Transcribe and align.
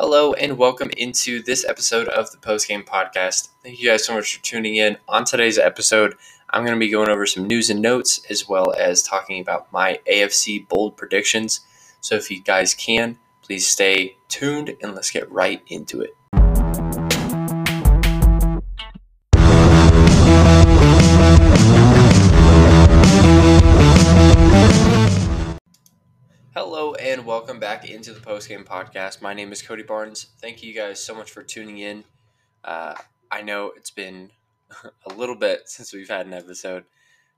Hello 0.00 0.32
and 0.34 0.56
welcome 0.56 0.90
into 0.96 1.42
this 1.42 1.64
episode 1.64 2.06
of 2.06 2.30
the 2.30 2.38
Post 2.38 2.68
Game 2.68 2.84
Podcast. 2.84 3.48
Thank 3.64 3.80
you 3.80 3.88
guys 3.88 4.06
so 4.06 4.14
much 4.14 4.36
for 4.36 4.44
tuning 4.44 4.76
in. 4.76 4.96
On 5.08 5.24
today's 5.24 5.58
episode, 5.58 6.14
I'm 6.50 6.62
going 6.62 6.76
to 6.76 6.78
be 6.78 6.88
going 6.88 7.08
over 7.08 7.26
some 7.26 7.48
news 7.48 7.68
and 7.68 7.82
notes 7.82 8.20
as 8.30 8.48
well 8.48 8.72
as 8.78 9.02
talking 9.02 9.40
about 9.40 9.72
my 9.72 9.98
AFC 10.08 10.68
bold 10.68 10.96
predictions. 10.96 11.62
So 12.00 12.14
if 12.14 12.30
you 12.30 12.40
guys 12.40 12.74
can, 12.74 13.18
please 13.42 13.66
stay 13.66 14.16
tuned 14.28 14.76
and 14.80 14.94
let's 14.94 15.10
get 15.10 15.28
right 15.32 15.62
into 15.66 16.00
it. 16.00 16.16
Hello 26.60 26.94
and 26.94 27.24
welcome 27.24 27.60
back 27.60 27.88
into 27.88 28.12
the 28.12 28.18
post 28.18 28.48
game 28.48 28.64
podcast. 28.64 29.22
My 29.22 29.32
name 29.32 29.52
is 29.52 29.62
Cody 29.62 29.84
Barnes. 29.84 30.26
Thank 30.40 30.60
you 30.60 30.74
guys 30.74 31.00
so 31.00 31.14
much 31.14 31.30
for 31.30 31.44
tuning 31.44 31.78
in. 31.78 32.02
Uh, 32.64 32.96
I 33.30 33.42
know 33.42 33.70
it's 33.76 33.92
been 33.92 34.32
a 35.06 35.14
little 35.14 35.36
bit 35.36 35.68
since 35.68 35.92
we've 35.92 36.08
had 36.08 36.26
an 36.26 36.34
episode. 36.34 36.82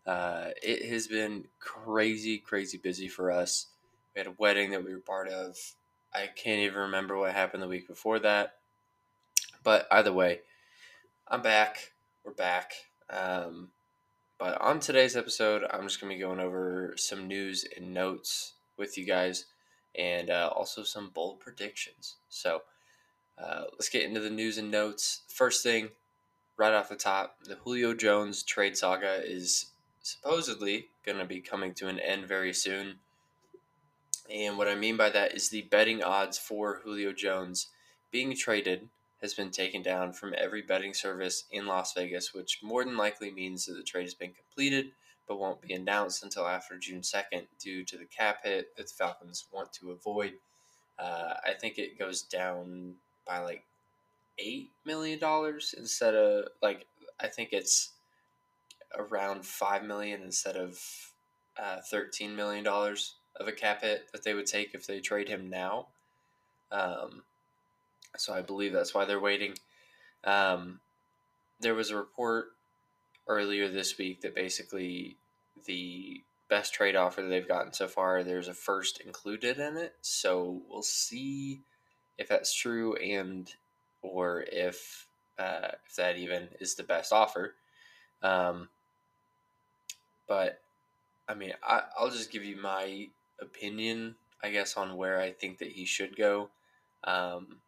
Uh, 0.06 0.52
it 0.62 0.90
has 0.90 1.06
been 1.06 1.44
crazy, 1.58 2.38
crazy 2.38 2.78
busy 2.78 3.08
for 3.08 3.30
us. 3.30 3.66
We 4.14 4.20
had 4.20 4.26
a 4.26 4.34
wedding 4.38 4.70
that 4.70 4.82
we 4.82 4.94
were 4.94 5.00
part 5.00 5.28
of. 5.28 5.54
I 6.14 6.28
can't 6.34 6.60
even 6.60 6.78
remember 6.78 7.18
what 7.18 7.34
happened 7.34 7.62
the 7.62 7.68
week 7.68 7.88
before 7.88 8.20
that. 8.20 8.54
But 9.62 9.86
either 9.90 10.14
way, 10.14 10.40
I'm 11.28 11.42
back. 11.42 11.92
We're 12.24 12.32
back. 12.32 12.72
Um, 13.10 13.68
but 14.38 14.58
on 14.62 14.80
today's 14.80 15.14
episode, 15.14 15.66
I'm 15.70 15.82
just 15.82 16.00
going 16.00 16.10
to 16.10 16.16
be 16.16 16.22
going 16.22 16.40
over 16.40 16.94
some 16.96 17.28
news 17.28 17.66
and 17.76 17.92
notes 17.92 18.54
with 18.80 18.98
you 18.98 19.06
guys 19.06 19.44
and 19.96 20.30
uh, 20.30 20.50
also 20.54 20.82
some 20.82 21.10
bold 21.14 21.38
predictions. 21.38 22.16
So 22.28 22.62
uh, 23.38 23.64
let's 23.72 23.88
get 23.88 24.02
into 24.02 24.20
the 24.20 24.30
news 24.30 24.58
and 24.58 24.70
notes. 24.70 25.22
First 25.28 25.62
thing, 25.62 25.90
right 26.56 26.72
off 26.72 26.88
the 26.88 26.96
top, 26.96 27.36
the 27.44 27.56
Julio 27.56 27.94
Jones 27.94 28.42
trade 28.42 28.76
saga 28.76 29.22
is 29.24 29.70
supposedly 30.02 30.88
going 31.04 31.18
to 31.18 31.24
be 31.24 31.40
coming 31.40 31.74
to 31.74 31.88
an 31.88 32.00
end 32.00 32.26
very 32.26 32.52
soon. 32.52 32.96
And 34.32 34.56
what 34.56 34.68
I 34.68 34.74
mean 34.74 34.96
by 34.96 35.10
that 35.10 35.34
is 35.34 35.48
the 35.48 35.62
betting 35.62 36.02
odds 36.02 36.38
for 36.38 36.80
Julio 36.84 37.12
Jones 37.12 37.68
being 38.10 38.36
traded 38.36 38.88
has 39.20 39.34
been 39.34 39.50
taken 39.50 39.82
down 39.82 40.12
from 40.12 40.34
every 40.36 40.62
betting 40.62 40.94
service 40.94 41.44
in 41.50 41.66
Las 41.66 41.92
Vegas, 41.94 42.32
which 42.32 42.60
more 42.62 42.84
than 42.84 42.96
likely 42.96 43.30
means 43.30 43.66
that 43.66 43.74
the 43.74 43.82
trade 43.82 44.04
has 44.04 44.14
been 44.14 44.32
completed 44.32 44.92
but 45.30 45.38
won't 45.38 45.60
be 45.60 45.74
announced 45.74 46.24
until 46.24 46.44
after 46.44 46.76
June 46.76 47.02
2nd 47.02 47.46
due 47.60 47.84
to 47.84 47.96
the 47.96 48.04
cap 48.04 48.38
hit 48.42 48.76
that 48.76 48.88
the 48.88 48.92
Falcons 48.92 49.46
want 49.52 49.72
to 49.74 49.92
avoid. 49.92 50.32
Uh, 50.98 51.34
I 51.46 51.52
think 51.52 51.78
it 51.78 51.96
goes 51.96 52.22
down 52.22 52.94
by 53.24 53.38
like 53.38 53.62
$8 54.44 54.66
million 54.84 55.20
instead 55.78 56.16
of 56.16 56.48
like, 56.60 56.84
I 57.20 57.28
think 57.28 57.50
it's 57.52 57.92
around 58.98 59.46
5 59.46 59.84
million 59.84 60.20
instead 60.20 60.56
of 60.56 60.80
uh, 61.56 61.76
$13 61.92 62.34
million 62.34 62.66
of 62.66 63.46
a 63.46 63.52
cap 63.52 63.82
hit 63.82 64.10
that 64.10 64.24
they 64.24 64.34
would 64.34 64.46
take 64.46 64.74
if 64.74 64.84
they 64.84 64.98
trade 64.98 65.28
him 65.28 65.48
now. 65.48 65.86
Um, 66.72 67.22
so 68.16 68.34
I 68.34 68.42
believe 68.42 68.72
that's 68.72 68.94
why 68.94 69.04
they're 69.04 69.20
waiting. 69.20 69.54
Um, 70.24 70.80
there 71.60 71.76
was 71.76 71.90
a 71.90 71.96
report 71.96 72.48
earlier 73.30 73.68
this 73.68 73.96
week 73.96 74.20
that 74.22 74.34
basically 74.34 75.16
the 75.64 76.22
best 76.48 76.74
trade 76.74 76.96
offer 76.96 77.22
they've 77.22 77.46
gotten 77.46 77.72
so 77.72 77.86
far, 77.86 78.24
there's 78.24 78.48
a 78.48 78.54
first 78.54 79.00
included 79.00 79.58
in 79.58 79.76
it. 79.76 79.94
So 80.02 80.60
we'll 80.68 80.82
see 80.82 81.60
if 82.18 82.28
that's 82.28 82.52
true 82.52 82.96
and 82.96 83.50
or 84.02 84.44
if 84.50 85.06
uh, 85.38 85.68
if 85.86 85.96
that 85.96 86.18
even 86.18 86.48
is 86.60 86.74
the 86.74 86.82
best 86.82 87.12
offer. 87.12 87.54
Um, 88.22 88.68
but 90.28 90.60
I 91.28 91.34
mean, 91.34 91.52
I, 91.62 91.82
I'll 91.96 92.10
just 92.10 92.32
give 92.32 92.44
you 92.44 92.60
my 92.60 93.08
opinion, 93.40 94.16
I 94.42 94.50
guess, 94.50 94.76
on 94.76 94.96
where 94.96 95.20
I 95.20 95.30
think 95.30 95.58
that 95.58 95.68
he 95.68 95.86
should 95.86 96.16
go. 96.16 96.50
Um, 97.04 97.58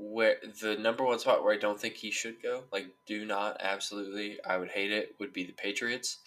where 0.00 0.36
the 0.62 0.76
number 0.76 1.04
one 1.04 1.18
spot 1.18 1.44
where 1.44 1.52
I 1.52 1.58
don't 1.58 1.78
think 1.78 1.96
he 1.96 2.10
should 2.10 2.42
go, 2.42 2.64
like 2.72 2.86
do 3.06 3.26
not 3.26 3.58
absolutely, 3.60 4.38
I 4.44 4.56
would 4.56 4.70
hate 4.70 4.90
it, 4.90 5.14
would 5.18 5.32
be 5.32 5.44
the 5.44 5.52
Patriots. 5.52 6.18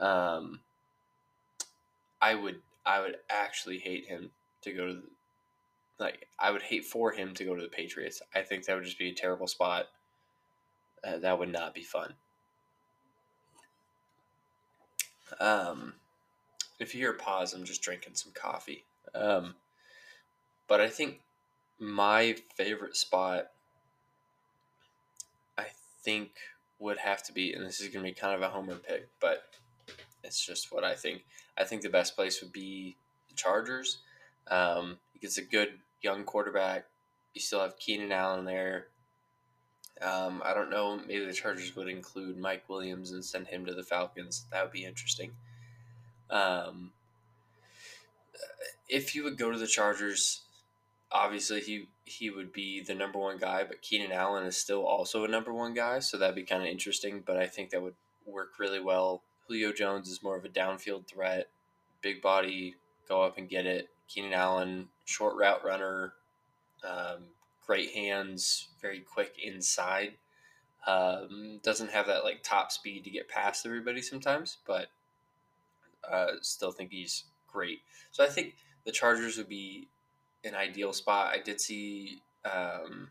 Um, 0.00 0.60
I 2.20 2.34
would 2.34 2.60
I 2.84 3.00
would 3.00 3.16
actually 3.30 3.78
hate 3.78 4.06
him 4.06 4.30
to 4.62 4.72
go 4.72 4.86
to 4.88 4.94
the, 4.94 5.02
like 5.98 6.26
I 6.38 6.50
would 6.50 6.62
hate 6.62 6.84
for 6.84 7.12
him 7.12 7.34
to 7.34 7.44
go 7.44 7.54
to 7.54 7.62
the 7.62 7.68
Patriots. 7.68 8.20
I 8.34 8.42
think 8.42 8.64
that 8.64 8.74
would 8.74 8.84
just 8.84 8.98
be 8.98 9.10
a 9.10 9.14
terrible 9.14 9.46
spot. 9.46 9.86
Uh, 11.06 11.18
that 11.18 11.38
would 11.38 11.52
not 11.52 11.74
be 11.74 11.82
fun. 11.82 12.14
Um, 15.38 15.94
if 16.80 16.94
you 16.94 17.00
hear 17.00 17.12
a 17.12 17.14
pause, 17.14 17.54
I'm 17.54 17.64
just 17.64 17.82
drinking 17.82 18.14
some 18.14 18.32
coffee. 18.32 18.84
Um, 19.14 19.54
but 20.66 20.80
I 20.80 20.88
think 20.88 21.20
my 21.78 22.36
favorite 22.56 22.96
spot, 22.96 23.48
I 25.56 25.66
think, 26.02 26.30
would 26.78 26.98
have 26.98 27.22
to 27.24 27.32
be, 27.32 27.52
and 27.52 27.64
this 27.64 27.80
is 27.80 27.88
going 27.88 28.04
to 28.04 28.10
be 28.10 28.14
kind 28.14 28.34
of 28.34 28.42
a 28.42 28.48
homer 28.48 28.76
pick, 28.76 29.08
but 29.20 29.44
it's 30.22 30.44
just 30.44 30.72
what 30.72 30.84
I 30.84 30.94
think. 30.94 31.24
I 31.56 31.64
think 31.64 31.82
the 31.82 31.88
best 31.88 32.14
place 32.14 32.40
would 32.42 32.52
be 32.52 32.96
the 33.28 33.34
Chargers. 33.34 33.98
Um, 34.48 34.98
gets 35.20 35.38
a 35.38 35.42
good 35.42 35.70
young 36.02 36.24
quarterback. 36.24 36.86
You 37.34 37.40
still 37.40 37.60
have 37.60 37.78
Keenan 37.78 38.12
Allen 38.12 38.44
there. 38.44 38.86
Um, 40.00 40.42
I 40.44 40.54
don't 40.54 40.70
know. 40.70 41.00
Maybe 41.06 41.24
the 41.24 41.32
Chargers 41.32 41.74
would 41.74 41.88
include 41.88 42.38
Mike 42.38 42.68
Williams 42.68 43.10
and 43.10 43.24
send 43.24 43.48
him 43.48 43.66
to 43.66 43.74
the 43.74 43.82
Falcons. 43.82 44.46
That 44.52 44.62
would 44.62 44.72
be 44.72 44.84
interesting. 44.84 45.32
Um, 46.30 46.92
if 48.88 49.14
you 49.14 49.24
would 49.24 49.36
go 49.36 49.50
to 49.50 49.58
the 49.58 49.66
Chargers, 49.66 50.42
obviously 51.10 51.60
he 51.60 51.88
he 52.04 52.30
would 52.30 52.52
be 52.52 52.80
the 52.80 52.94
number 52.94 53.18
one 53.18 53.38
guy, 53.38 53.64
but 53.64 53.82
Keenan 53.82 54.12
Allen 54.12 54.46
is 54.46 54.56
still 54.56 54.84
also 54.86 55.24
a 55.24 55.28
number 55.28 55.52
one 55.52 55.74
guy, 55.74 55.98
so 55.98 56.16
that'd 56.16 56.34
be 56.34 56.42
kind 56.42 56.62
of 56.62 56.68
interesting. 56.68 57.22
But 57.24 57.36
I 57.36 57.46
think 57.46 57.70
that 57.70 57.82
would 57.82 57.94
work 58.26 58.58
really 58.58 58.80
well. 58.80 59.22
Julio 59.46 59.72
Jones 59.72 60.08
is 60.08 60.22
more 60.22 60.36
of 60.36 60.44
a 60.44 60.48
downfield 60.48 61.06
threat, 61.06 61.48
big 62.02 62.20
body, 62.20 62.76
go 63.08 63.22
up 63.22 63.38
and 63.38 63.48
get 63.48 63.66
it. 63.66 63.88
Keenan 64.08 64.32
Allen, 64.32 64.88
short 65.04 65.36
route 65.36 65.64
runner, 65.64 66.14
um, 66.82 67.24
great 67.66 67.90
hands, 67.90 68.68
very 68.80 69.00
quick 69.00 69.34
inside. 69.42 70.14
Um, 70.86 71.60
doesn't 71.62 71.90
have 71.90 72.06
that 72.06 72.24
like 72.24 72.42
top 72.42 72.72
speed 72.72 73.04
to 73.04 73.10
get 73.10 73.28
past 73.28 73.66
everybody 73.66 74.00
sometimes, 74.00 74.58
but 74.66 74.88
uh, 76.10 76.32
still 76.40 76.72
think 76.72 76.90
he's 76.90 77.24
great. 77.46 77.80
So 78.12 78.24
I 78.24 78.28
think 78.28 78.56
the 78.84 78.92
Chargers 78.92 79.36
would 79.36 79.48
be 79.48 79.88
an 80.44 80.54
ideal 80.54 80.92
spot. 80.92 81.34
I 81.34 81.38
did 81.40 81.60
see 81.60 82.20
um, 82.44 83.08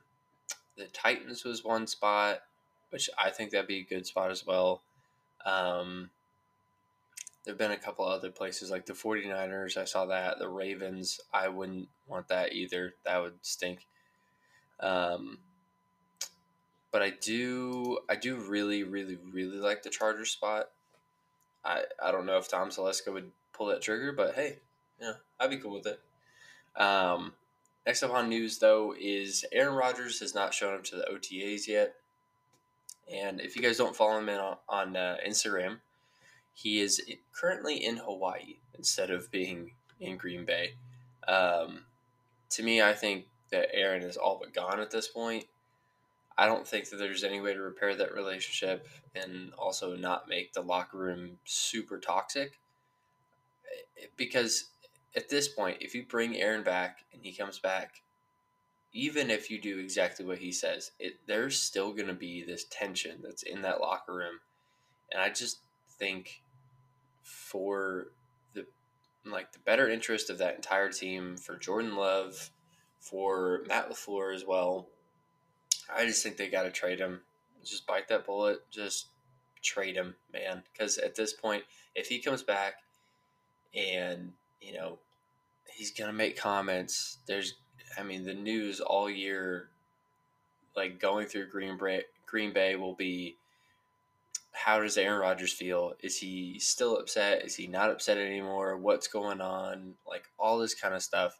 the 0.77 0.85
Titans 0.93 1.43
was 1.43 1.63
one 1.63 1.88
spot, 1.88 2.41
which 2.89 3.09
I 3.17 3.29
think 3.29 3.51
that'd 3.51 3.67
be 3.67 3.79
a 3.79 3.83
good 3.83 4.05
spot 4.05 4.31
as 4.31 4.45
well. 4.45 4.81
Um, 5.45 6.09
there 7.43 7.53
have 7.53 7.59
been 7.59 7.71
a 7.71 7.77
couple 7.77 8.05
other 8.05 8.29
places 8.29 8.71
like 8.71 8.85
the 8.85 8.93
49ers. 8.93 9.77
I 9.77 9.85
saw 9.85 10.05
that. 10.07 10.39
The 10.39 10.49
Ravens, 10.49 11.21
I 11.33 11.47
wouldn't 11.47 11.88
want 12.07 12.27
that 12.27 12.53
either. 12.53 12.93
That 13.05 13.21
would 13.21 13.35
stink. 13.41 13.85
Um, 14.79 15.39
but 16.91 17.01
I 17.01 17.11
do, 17.11 17.99
I 18.09 18.15
do 18.15 18.35
really, 18.35 18.83
really, 18.83 19.17
really 19.31 19.57
like 19.57 19.83
the 19.83 19.89
Chargers 19.89 20.31
spot. 20.31 20.69
I, 21.63 21.83
I 22.03 22.11
don't 22.11 22.25
know 22.25 22.38
if 22.38 22.49
Tom 22.49 22.69
Telesco 22.69 23.13
would 23.13 23.31
pull 23.53 23.67
that 23.67 23.81
trigger, 23.81 24.11
but 24.11 24.35
hey, 24.35 24.57
yeah, 25.01 25.13
I'd 25.39 25.49
be 25.49 25.57
cool 25.57 25.73
with 25.73 25.88
it. 25.88 25.99
Um, 26.77 27.33
next 27.85 28.03
up 28.03 28.13
on 28.13 28.29
news, 28.29 28.59
though, 28.59 28.93
is 28.99 29.45
Aaron 29.51 29.75
Rodgers 29.75 30.19
has 30.19 30.33
not 30.33 30.53
shown 30.53 30.75
up 30.75 30.83
to 30.85 30.95
the 30.95 31.07
OTAs 31.12 31.68
yet. 31.68 31.95
And 33.12 33.41
if 33.41 33.56
you 33.56 33.62
guys 33.62 33.77
don't 33.77 33.95
follow 33.95 34.19
him 34.19 34.29
on, 34.29 34.57
on 34.68 34.95
uh, 34.95 35.18
Instagram, 35.25 35.77
he 36.53 36.81
is 36.81 37.01
currently 37.33 37.83
in 37.83 37.97
Hawaii 37.97 38.57
instead 38.77 39.09
of 39.09 39.31
being 39.31 39.71
in 40.00 40.18
Green 40.18 40.45
Bay. 40.45 40.74
Um, 41.27 41.83
to 42.51 42.63
me, 42.63 42.81
I 42.81 42.94
think 42.94 43.25
that 43.51 43.73
Aaron 43.73 44.03
is 44.03 44.18
all 44.18 44.38
but 44.39 44.53
gone 44.53 44.80
at 44.80 44.91
this 44.91 45.07
point. 45.07 45.45
I 46.38 46.45
don't 46.45 46.68
think 46.68 46.89
that 46.89 46.97
there's 46.97 47.23
any 47.23 47.41
way 47.41 47.53
to 47.53 47.62
repair 47.62 47.95
that 47.95 48.13
relationship 48.13 48.88
and 49.15 49.51
also 49.57 49.95
not 49.95 50.30
make 50.30 50.53
the 50.53 50.62
locker 50.62 50.97
room 50.97 51.39
super 51.45 51.97
toxic. 51.97 52.59
Because 54.15 54.65
at 55.18 55.30
this 55.30 55.48
point, 55.48 55.78
if 55.81 55.96
you 55.96 56.06
bring 56.06 56.38
Aaron 56.38 56.64
back 56.64 57.00
and 57.12 57.24
he 57.24 57.34
comes 57.34 57.58
back, 57.58 58.02
even 58.94 59.30
if 59.31 59.50
you 59.50 59.60
do 59.60 59.80
exactly 59.80 60.24
what 60.25 60.38
he 60.38 60.52
says, 60.52 60.92
it 61.00 61.16
there's 61.25 61.60
still 61.60 61.92
going 61.92 62.08
to 62.08 62.14
be 62.14 62.44
this 62.44 62.66
tension 62.69 63.18
that's 63.24 63.44
in 63.44 63.64
that 63.64 63.81
locker 63.81 64.14
room, 64.14 64.40
and 65.12 65.22
I 65.22 65.30
just 65.30 65.60
think 66.00 66.42
for 67.24 68.08
the 68.54 68.66
like 69.25 69.52
the 69.52 69.60
better 69.60 69.90
interest 69.90 70.30
of 70.30 70.38
that 70.38 70.56
entire 70.56 70.92
team, 70.92 71.36
for 71.36 71.58
Jordan 71.58 71.96
Love, 71.96 72.52
for 73.00 73.64
Matt 73.68 73.90
LaFleur 73.90 74.34
as 74.34 74.46
well. 74.46 74.88
I 75.94 76.06
just 76.06 76.22
think 76.22 76.38
they 76.38 76.50
got 76.50 76.64
to 76.64 76.72
trade 76.72 77.00
him. 77.00 77.22
Just 77.64 77.88
bite 77.88 78.08
that 78.10 78.25
bullet. 78.25 78.60
Just 78.72 79.08
trade 79.62 79.96
him, 79.96 80.16
man. 80.31 80.64
Because 80.72 80.98
at 80.98 81.16
this 81.16 81.34
point, 81.34 81.64
if 81.96 82.08
he 82.08 82.19
comes 82.19 82.44
back 82.44 82.75
and, 83.74 84.34
you 84.62 84.74
know, 84.74 85.00
he's 85.72 85.92
to 85.92 86.14
make 86.14 86.38
comments, 86.38 87.18
there's, 87.28 87.56
I 87.98 88.04
mean, 88.04 88.24
the 88.24 88.34
news 88.34 88.80
all 88.80 89.10
year, 89.10 89.69
like 90.75 91.00
going 91.00 91.28
through 91.28 91.50
Green 91.50 91.78
Bay, 91.78 92.04
Green 92.25 92.54
Bay 92.54 92.75
will 92.75 92.96
be 92.96 93.38
how 94.52 94.81
does 94.81 94.98
Aaron 94.98 95.22
Rodgers 95.22 95.54
feel? 95.54 95.94
Is 96.02 96.18
he 96.18 96.58
still 96.60 96.98
upset? 96.98 97.46
Is 97.46 97.56
he 97.56 97.68
not 97.68 97.92
upset 97.92 98.18
anymore? 98.18 98.75
What's 98.75 99.08
going 99.08 99.40
on? 99.40 99.94
Like 100.08 100.24
all 100.40 100.58
this 100.58 100.74
kind 100.74 100.96
of 100.96 101.04
stuff. 101.04 101.40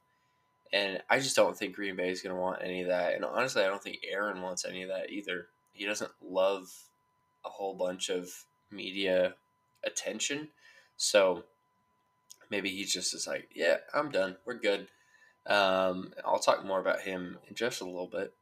And 0.72 1.02
I 1.10 1.20
just 1.20 1.36
don't 1.36 1.58
think 1.58 1.76
Green 1.76 1.96
Bay 1.96 2.12
is 2.12 2.22
going 2.22 2.36
to 2.36 2.42
want 2.42 2.62
any 2.62 2.82
of 2.84 2.90
that. 2.90 3.16
And 3.16 3.26
honestly, 3.26 3.64
I 3.64 3.68
don't 3.68 3.82
think 3.82 4.00
Aaron 4.10 4.42
wants 4.42 4.66
any 4.66 4.84
of 4.84 4.90
that 4.90 5.10
either. 5.10 5.48
He 5.74 5.86
doesn't 5.86 6.12
love 6.22 6.72
a 7.44 7.50
whole 7.50 7.74
bunch 7.74 8.10
of 8.10 8.30
media 8.70 9.34
attention. 9.84 10.50
So 10.98 11.44
maybe 12.50 12.70
he's 12.70 12.92
just 12.92 13.14
is 13.14 13.28
like, 13.28 13.50
yeah, 13.54 13.78
I'm 13.94 14.10
done. 14.10 14.38
We're 14.46 14.56
good. 14.56 14.88
Um, 15.46 16.14
I'll 16.26 16.40
talk 16.40 16.66
more 16.66 16.80
about 16.80 17.02
him 17.02 17.38
in 17.48 17.56
just 17.56 17.82
a 17.82 17.86
little 17.86 18.08
bit. 18.08 18.34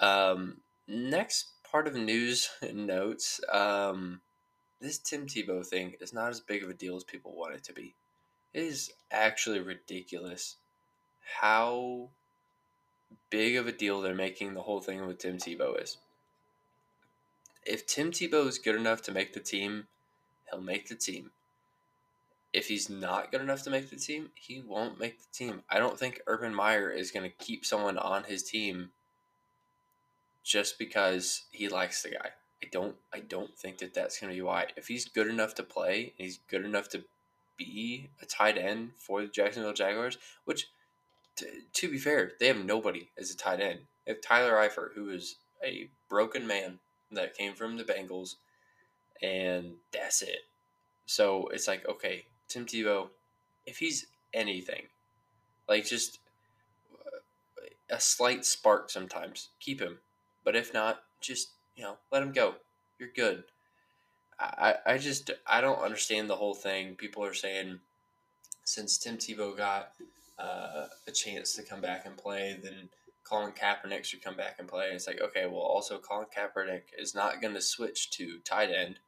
Um, 0.00 0.58
next 0.88 1.48
part 1.70 1.86
of 1.86 1.94
news 1.94 2.50
and 2.62 2.86
notes. 2.86 3.40
Um, 3.52 4.20
this 4.80 4.98
Tim 4.98 5.26
Tebow 5.26 5.64
thing 5.64 5.94
is 6.00 6.12
not 6.12 6.30
as 6.30 6.40
big 6.40 6.62
of 6.62 6.70
a 6.70 6.74
deal 6.74 6.96
as 6.96 7.04
people 7.04 7.34
want 7.34 7.54
it 7.54 7.64
to 7.64 7.72
be. 7.72 7.94
It 8.52 8.64
is 8.64 8.92
actually 9.10 9.60
ridiculous 9.60 10.56
how 11.40 12.08
big 13.30 13.56
of 13.56 13.66
a 13.66 13.72
deal 13.72 14.00
they're 14.00 14.14
making 14.14 14.54
the 14.54 14.62
whole 14.62 14.80
thing 14.80 15.06
with 15.06 15.18
Tim 15.18 15.38
Tebow 15.38 15.82
is. 15.82 15.98
If 17.64 17.86
Tim 17.86 18.10
Tebow 18.12 18.46
is 18.46 18.58
good 18.58 18.76
enough 18.76 19.02
to 19.02 19.12
make 19.12 19.32
the 19.32 19.40
team, 19.40 19.88
he'll 20.50 20.60
make 20.60 20.88
the 20.88 20.94
team. 20.94 21.30
If 22.56 22.68
he's 22.68 22.88
not 22.88 23.30
good 23.30 23.42
enough 23.42 23.64
to 23.64 23.70
make 23.70 23.90
the 23.90 23.96
team, 23.96 24.30
he 24.34 24.62
won't 24.62 24.98
make 24.98 25.18
the 25.18 25.26
team. 25.30 25.62
I 25.68 25.78
don't 25.78 25.98
think 25.98 26.22
Urban 26.26 26.54
Meyer 26.54 26.88
is 26.88 27.10
going 27.10 27.30
to 27.30 27.44
keep 27.44 27.66
someone 27.66 27.98
on 27.98 28.24
his 28.24 28.42
team 28.42 28.92
just 30.42 30.78
because 30.78 31.42
he 31.50 31.68
likes 31.68 32.02
the 32.02 32.12
guy. 32.12 32.30
I 32.62 32.68
don't 32.72 32.96
I 33.12 33.20
don't 33.20 33.54
think 33.58 33.76
that 33.78 33.92
that's 33.92 34.18
going 34.18 34.32
to 34.32 34.34
be 34.34 34.40
why. 34.40 34.68
If 34.74 34.88
he's 34.88 35.04
good 35.04 35.26
enough 35.26 35.54
to 35.56 35.62
play, 35.62 36.14
and 36.18 36.24
he's 36.24 36.38
good 36.48 36.64
enough 36.64 36.88
to 36.92 37.04
be 37.58 38.08
a 38.22 38.24
tight 38.24 38.56
end 38.56 38.92
for 38.96 39.20
the 39.20 39.28
Jacksonville 39.28 39.74
Jaguars, 39.74 40.16
which 40.46 40.68
to, 41.36 41.46
to 41.74 41.90
be 41.90 41.98
fair, 41.98 42.32
they 42.40 42.46
have 42.46 42.64
nobody 42.64 43.10
as 43.18 43.30
a 43.30 43.36
tight 43.36 43.60
end. 43.60 43.80
They 44.06 44.12
have 44.12 44.22
Tyler 44.22 44.54
Eifert, 44.54 44.94
who 44.94 45.10
is 45.10 45.36
a 45.62 45.90
broken 46.08 46.46
man 46.46 46.78
that 47.12 47.36
came 47.36 47.52
from 47.52 47.76
the 47.76 47.84
Bengals, 47.84 48.36
and 49.20 49.74
that's 49.92 50.22
it. 50.22 50.46
So 51.04 51.48
it's 51.48 51.68
like, 51.68 51.86
okay, 51.86 52.24
Tim 52.48 52.66
Tebow, 52.66 53.08
if 53.66 53.78
he's 53.78 54.06
anything, 54.32 54.82
like 55.68 55.84
just 55.84 56.20
a 57.90 58.00
slight 58.00 58.44
spark 58.44 58.90
sometimes, 58.90 59.50
keep 59.60 59.80
him. 59.80 59.98
But 60.44 60.56
if 60.56 60.72
not, 60.72 61.02
just 61.20 61.50
you 61.74 61.82
know, 61.82 61.96
let 62.10 62.22
him 62.22 62.32
go. 62.32 62.54
You're 62.98 63.10
good. 63.14 63.44
I, 64.38 64.74
I 64.84 64.98
just 64.98 65.30
I 65.46 65.60
don't 65.60 65.80
understand 65.80 66.28
the 66.28 66.36
whole 66.36 66.54
thing. 66.54 66.94
People 66.94 67.24
are 67.24 67.34
saying 67.34 67.80
since 68.64 68.98
Tim 68.98 69.16
Tebow 69.16 69.56
got 69.56 69.92
uh, 70.38 70.86
a 71.06 71.10
chance 71.10 71.54
to 71.54 71.62
come 71.62 71.80
back 71.80 72.04
and 72.04 72.16
play, 72.16 72.58
then 72.62 72.90
Colin 73.24 73.52
Kaepernick 73.52 74.04
should 74.04 74.22
come 74.22 74.36
back 74.36 74.56
and 74.58 74.68
play. 74.68 74.86
it's 74.92 75.06
like, 75.06 75.20
okay, 75.20 75.46
well, 75.46 75.60
also 75.60 75.98
Colin 75.98 76.26
Kaepernick 76.36 76.82
is 76.98 77.14
not 77.14 77.40
going 77.40 77.54
to 77.54 77.60
switch 77.60 78.10
to 78.12 78.38
tight 78.44 78.70
end. 78.70 78.98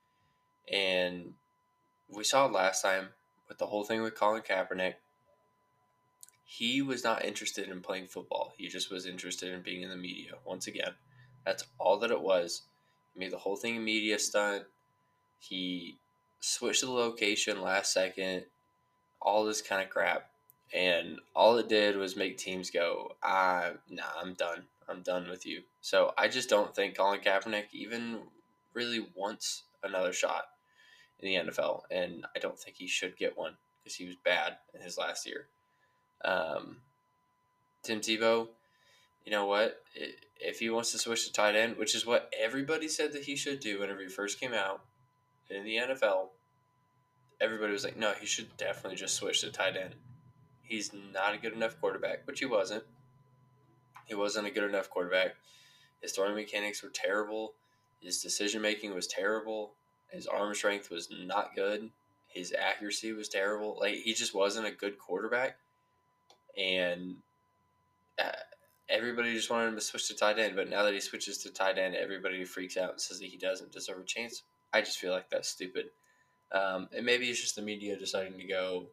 And 0.73 1.35
we 2.09 2.25
saw 2.25 2.47
last 2.47 2.83
time 2.83 3.11
with 3.49 3.59
the 3.59 3.67
whole 3.67 3.85
thing 3.85 4.03
with 4.03 4.15
Colin 4.15 4.43
Kaepernick. 4.43 4.95
He 6.45 6.81
was 6.81 7.05
not 7.05 7.25
interested 7.25 7.69
in 7.69 7.81
playing 7.81 8.07
football. 8.07 8.55
He 8.57 8.69
just 8.69 8.91
was 8.91 9.07
interested 9.07 9.53
in 9.53 9.63
being 9.63 9.83
in 9.83 9.91
the 9.91 9.97
media. 9.97 10.33
Once 10.45 10.67
again, 10.67 10.95
that's 11.45 11.65
all 11.79 11.99
that 11.99 12.11
it 12.11 12.23
was. 12.23 12.63
He 13.13 13.21
made 13.21 13.33
the 13.33 13.39
whole 13.39 13.57
thing 13.57 13.77
a 13.77 13.81
media 13.81 14.19
stunt. 14.19 14.65
He 15.39 15.97
switched 16.41 16.81
the 16.81 16.91
location 16.91 17.61
last 17.61 17.93
second. 17.93 18.45
All 19.21 19.45
this 19.45 19.61
kind 19.61 19.83
of 19.83 19.91
crap 19.91 20.31
and 20.73 21.19
all 21.35 21.57
it 21.59 21.69
did 21.69 21.97
was 21.97 22.17
make 22.17 22.37
teams 22.37 22.71
go, 22.71 23.17
ah, 23.23 23.71
nah, 23.89 24.03
I'm 24.21 24.35
done. 24.35 24.65
I'm 24.89 25.03
done 25.03 25.29
with 25.29 25.47
you. 25.47 25.63
So 25.81 26.13
I 26.17 26.29
just 26.29 26.49
don't 26.49 26.75
think 26.75 26.97
Colin 26.97 27.21
Kaepernick 27.21 27.67
even 27.73 28.21
really 28.75 29.07
wants 29.15 29.65
another 29.83 30.13
shot 30.13 30.45
in 31.21 31.45
the 31.45 31.51
NFL, 31.51 31.83
and 31.91 32.27
I 32.35 32.39
don't 32.39 32.59
think 32.59 32.77
he 32.77 32.87
should 32.87 33.17
get 33.17 33.37
one 33.37 33.55
because 33.83 33.97
he 33.97 34.07
was 34.07 34.17
bad 34.17 34.57
in 34.75 34.81
his 34.81 34.99
last 34.99 35.27
year. 35.27 35.47
Um, 36.25 36.79
Tim 37.83 38.01
Tebow, 38.01 38.49
you 39.25 39.33
know 39.33 39.47
what? 39.47 39.83
If 40.41 40.59
he 40.61 40.71
wants 40.71 40.93
to 40.93 40.99
switch 40.99 41.27
to 41.27 41.33
tight 41.33 41.57
end, 41.57 41.77
which 41.77 41.95
is 41.95 42.07
what 42.07 42.33
everybody 42.39 42.89
said 42.89 43.13
that 43.13 43.25
he 43.25 43.37
should 43.37 43.61
do 43.61 43.81
whenever 43.81 44.01
he 44.01 44.09
first 44.09 44.41
came 44.41 44.53
out 44.53 44.83
in 45.51 45.65
the 45.65 45.77
NFL, 45.77 46.29
everybody 47.41 47.73
was 47.73 47.85
like, 47.85 47.97
no, 47.97 48.13
he 48.21 48.27
should 48.27 48.57
definitely 48.57 48.97
just 48.97 49.15
switch 49.15 49.41
to 49.41 49.51
tight 49.51 49.77
end 49.77 49.95
he's 50.69 50.93
not 51.13 51.35
a 51.35 51.39
good 51.39 51.55
enough 51.55 51.81
quarterback, 51.81 52.27
which 52.27 52.39
he 52.39 52.47
wasn't. 52.47 52.85
He 54.05 54.15
wasn't 54.15 54.47
a 54.47 54.51
good 54.51 54.69
enough 54.69 54.91
quarterback. 54.91 55.35
His 56.01 56.13
throwing 56.13 56.35
mechanics 56.35 56.83
were 56.83 56.91
terrible. 56.91 57.55
His 58.01 58.23
decision 58.23 58.63
making 58.63 58.95
was 58.95 59.07
terrible. 59.07 59.73
His 60.11 60.27
arm 60.27 60.55
strength 60.55 60.91
was 60.91 61.09
not 61.11 61.55
good. 61.55 61.91
His 62.29 62.55
accuracy 62.59 63.13
was 63.13 63.29
terrible. 63.29 63.77
Like 63.81 63.97
he 63.97 64.15
just 64.15 64.35
wasn't 64.35 64.67
a 64.67 64.73
good 64.73 64.99
quarterback, 64.99 65.57
and 66.57 67.17
uh, 68.19 68.33
everybody 68.89 69.35
just 69.35 69.51
wanted 69.51 69.69
him 69.69 69.75
to 69.75 69.81
switch 69.81 70.09
to 70.09 70.15
tight 70.15 70.39
end. 70.39 70.57
But 70.57 70.71
now 70.71 70.83
that 70.85 70.95
he 70.95 71.01
switches 71.01 71.39
to 71.39 71.51
tight 71.51 71.79
end, 71.79 71.95
everybody 71.95 72.45
freaks 72.45 72.77
out 72.77 72.93
and 72.93 73.01
says 73.01 73.19
that 73.21 73.29
he 73.29 73.37
doesn't 73.37 73.73
deserve 73.73 74.01
a 74.01 74.05
chance. 74.05 74.43
I 74.73 74.81
just 74.81 74.99
feel 74.99 75.13
like 75.13 75.31
that's 75.31 75.49
stupid. 75.49 75.87
Um, 76.53 76.89
and 76.97 77.05
maybe 77.05 77.29
it's 77.29 77.41
just 77.41 77.57
the 77.57 77.63
media 77.63 77.97
deciding 77.99 78.39
to 78.39 78.47
go, 78.47 78.87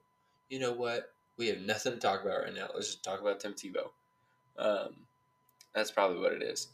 you 0.50 0.60
know 0.60 0.74
what? 0.74 1.12
we 1.38 1.48
have 1.48 1.62
nothing 1.62 1.94
to 1.94 2.00
talk 2.00 2.24
about 2.24 2.44
right 2.44 2.54
now. 2.54 2.70
Let's 2.74 2.88
just 2.88 3.04
talk 3.04 3.22
about 3.22 3.40
Tim 3.40 3.54
Tebow. 3.54 3.90
Um, 4.58 4.96
that's 5.74 5.92
probably 5.92 6.20
what 6.20 6.34
it 6.34 6.42
is. 6.42 6.70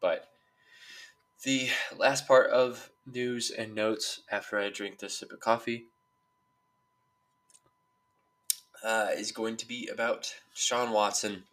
But 0.00 0.28
the 1.44 1.68
last 1.96 2.26
part 2.26 2.50
of 2.50 2.90
news 3.06 3.50
and 3.50 3.74
notes 3.74 4.20
after 4.30 4.58
I 4.58 4.70
drink 4.70 4.98
this 4.98 5.18
sip 5.18 5.32
of 5.32 5.40
coffee 5.40 5.86
uh, 8.84 9.08
is 9.16 9.32
going 9.32 9.56
to 9.58 9.68
be 9.68 9.88
about 9.88 10.34
Sean 10.54 10.92
Watson. 10.92 11.44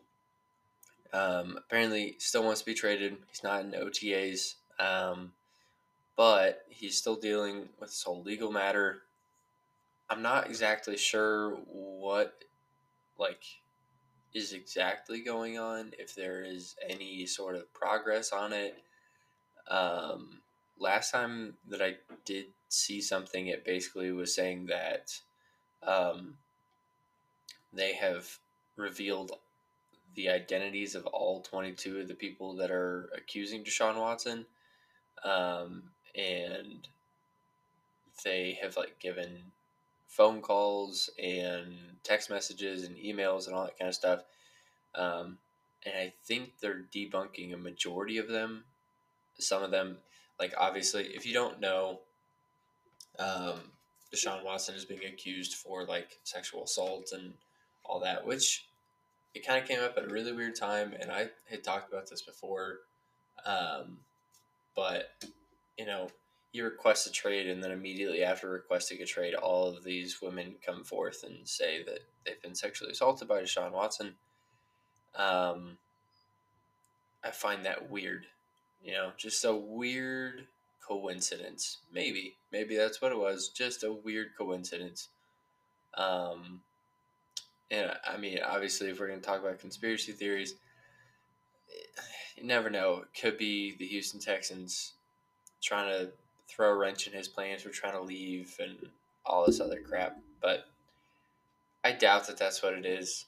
Um, 1.12 1.58
apparently, 1.58 2.16
still 2.20 2.44
wants 2.44 2.62
to 2.62 2.66
be 2.66 2.74
traded. 2.74 3.18
He's 3.30 3.44
not 3.44 3.64
in 3.64 3.72
OTAs, 3.72 4.56
um, 4.80 5.32
but 6.16 6.66
he's 6.70 6.98
still 6.98 7.16
dealing 7.16 7.70
with 7.80 7.90
this 7.90 8.04
whole 8.04 8.22
legal 8.22 8.52
matter 8.52 9.02
I'm 10.10 10.22
not 10.24 10.48
exactly 10.48 10.98
sure 10.98 11.52
what 11.68 12.34
like 13.20 13.44
is 14.34 14.54
exactly 14.54 15.22
going 15.22 15.60
on 15.60 15.92
if 16.00 16.16
there 16.16 16.44
is 16.44 16.76
any 16.88 17.26
sort 17.26 17.56
of 17.56 17.72
progress 17.74 18.32
on 18.32 18.54
it. 18.54 18.82
Um, 19.68 20.42
last 20.80 21.12
time 21.12 21.56
that 21.68 21.82
I 21.82 21.96
did 22.26 22.48
see 22.70 23.02
something, 23.02 23.48
it 23.48 23.66
basically 23.66 24.12
was 24.12 24.34
saying 24.34 24.68
that 24.68 25.20
um, 25.84 26.36
they 27.74 27.94
have 27.94 28.38
revealed 28.76 29.34
the 30.16 30.30
identities 30.30 30.96
of 30.96 31.06
all 31.08 31.42
22 31.42 32.00
of 32.00 32.08
the 32.08 32.14
people 32.14 32.56
that 32.56 32.72
are 32.72 33.10
accusing 33.16 33.64
Deshaun 33.64 33.98
Watson. 33.98 34.46
Um, 35.24 35.84
and 36.16 36.88
they 38.24 38.58
have 38.62 38.76
like 38.78 39.00
given 39.00 39.38
phone 40.08 40.42
calls 40.42 41.10
and 41.22 41.76
text 42.04 42.30
messages 42.30 42.84
and 42.84 42.98
emails 42.98 43.48
and 43.48 43.56
all 43.56 43.66
that 43.66 43.78
kind 43.78 43.90
of 43.90 43.96
stuff. 43.96 44.24
Um, 44.96 45.38
and 45.86 45.96
I 45.96 46.14
think 46.26 46.54
they're 46.60 46.86
debunking 46.94 47.54
a 47.54 47.58
majority 47.58 48.18
of 48.18 48.28
them. 48.28 48.66
Some 49.38 49.64
of 49.64 49.72
them, 49.72 49.98
like 50.40 50.54
obviously, 50.58 51.06
if 51.06 51.26
you 51.26 51.34
don't 51.34 51.60
know, 51.60 52.00
um, 53.18 53.60
Deshaun 54.14 54.44
Watson 54.44 54.76
is 54.76 54.86
being 54.86 55.06
accused 55.06 55.56
for 55.56 55.86
like 55.86 56.18
sexual 56.24 56.64
assault 56.64 57.12
and 57.12 57.34
all 57.84 58.00
that, 58.00 58.26
which 58.26 58.66
it 59.36 59.46
kind 59.46 59.62
of 59.62 59.68
came 59.68 59.80
up 59.80 59.98
at 59.98 60.04
a 60.04 60.08
really 60.08 60.32
weird 60.32 60.56
time. 60.56 60.94
And 61.00 61.12
I 61.12 61.30
had 61.50 61.64
talked 61.64 61.92
about 61.92 62.10
this 62.10 62.22
before. 62.22 62.80
Um, 63.46 63.98
but, 64.76 65.12
you 65.78 65.86
know, 65.86 66.10
he 66.52 66.62
requests 66.62 67.06
a 67.06 67.12
trade, 67.12 67.48
and 67.48 67.64
then 67.64 67.72
immediately 67.72 68.24
after 68.24 68.50
requesting 68.50 69.02
a 69.02 69.06
trade, 69.06 69.36
all 69.36 69.68
of 69.68 69.84
these 69.84 70.22
women 70.22 70.56
come 70.66 70.84
forth 70.84 71.24
and 71.24 71.48
say 71.48 71.84
that 71.84 72.00
they've 72.26 72.42
been 72.42 72.56
sexually 72.56 72.92
assaulted 72.92 73.28
by 73.28 73.42
Deshaun 73.42 73.72
Watson. 73.72 74.16
Um, 75.16 75.78
I 77.24 77.32
find 77.32 77.66
that 77.66 77.92
weird. 77.92 78.26
You 78.84 78.94
know, 78.94 79.12
just 79.18 79.44
a 79.46 79.54
weird 79.54 80.48
coincidence. 80.88 81.80
Maybe, 81.94 82.36
maybe 82.52 82.76
that's 82.76 83.02
what 83.02 83.12
it 83.12 83.18
was. 83.18 83.50
Just 83.50 83.84
a 83.84 83.92
weird 83.92 84.30
coincidence. 84.38 85.10
Um, 85.96 86.62
and 87.72 87.92
I 88.08 88.18
mean, 88.18 88.40
obviously, 88.46 88.90
if 88.90 89.00
we're 89.00 89.08
going 89.08 89.20
to 89.20 89.26
talk 89.26 89.42
about 89.42 89.60
conspiracy 89.60 90.12
theories, 90.12 90.56
you 92.36 92.44
never 92.44 92.70
know. 92.70 93.04
It 93.04 93.20
could 93.20 93.38
be 93.38 93.76
the 93.78 93.86
Houston 93.86 94.20
Texans 94.20 94.94
trying 95.62 95.90
to 95.90 96.12
throw 96.48 96.72
a 96.72 96.76
wrench 96.76 97.08
in 97.08 97.14
his 97.14 97.28
plans 97.28 97.62
for 97.62 97.70
trying 97.70 97.94
to 97.94 98.02
leave 98.02 98.56
and 98.60 98.78
all 99.26 99.46
this 99.46 99.60
other 99.60 99.82
crap. 99.82 100.18
But 100.42 100.66
I 101.84 101.92
doubt 101.92 102.28
that 102.28 102.38
that's 102.38 102.64
what 102.64 102.74
it 102.74 102.86
is. 102.86 103.26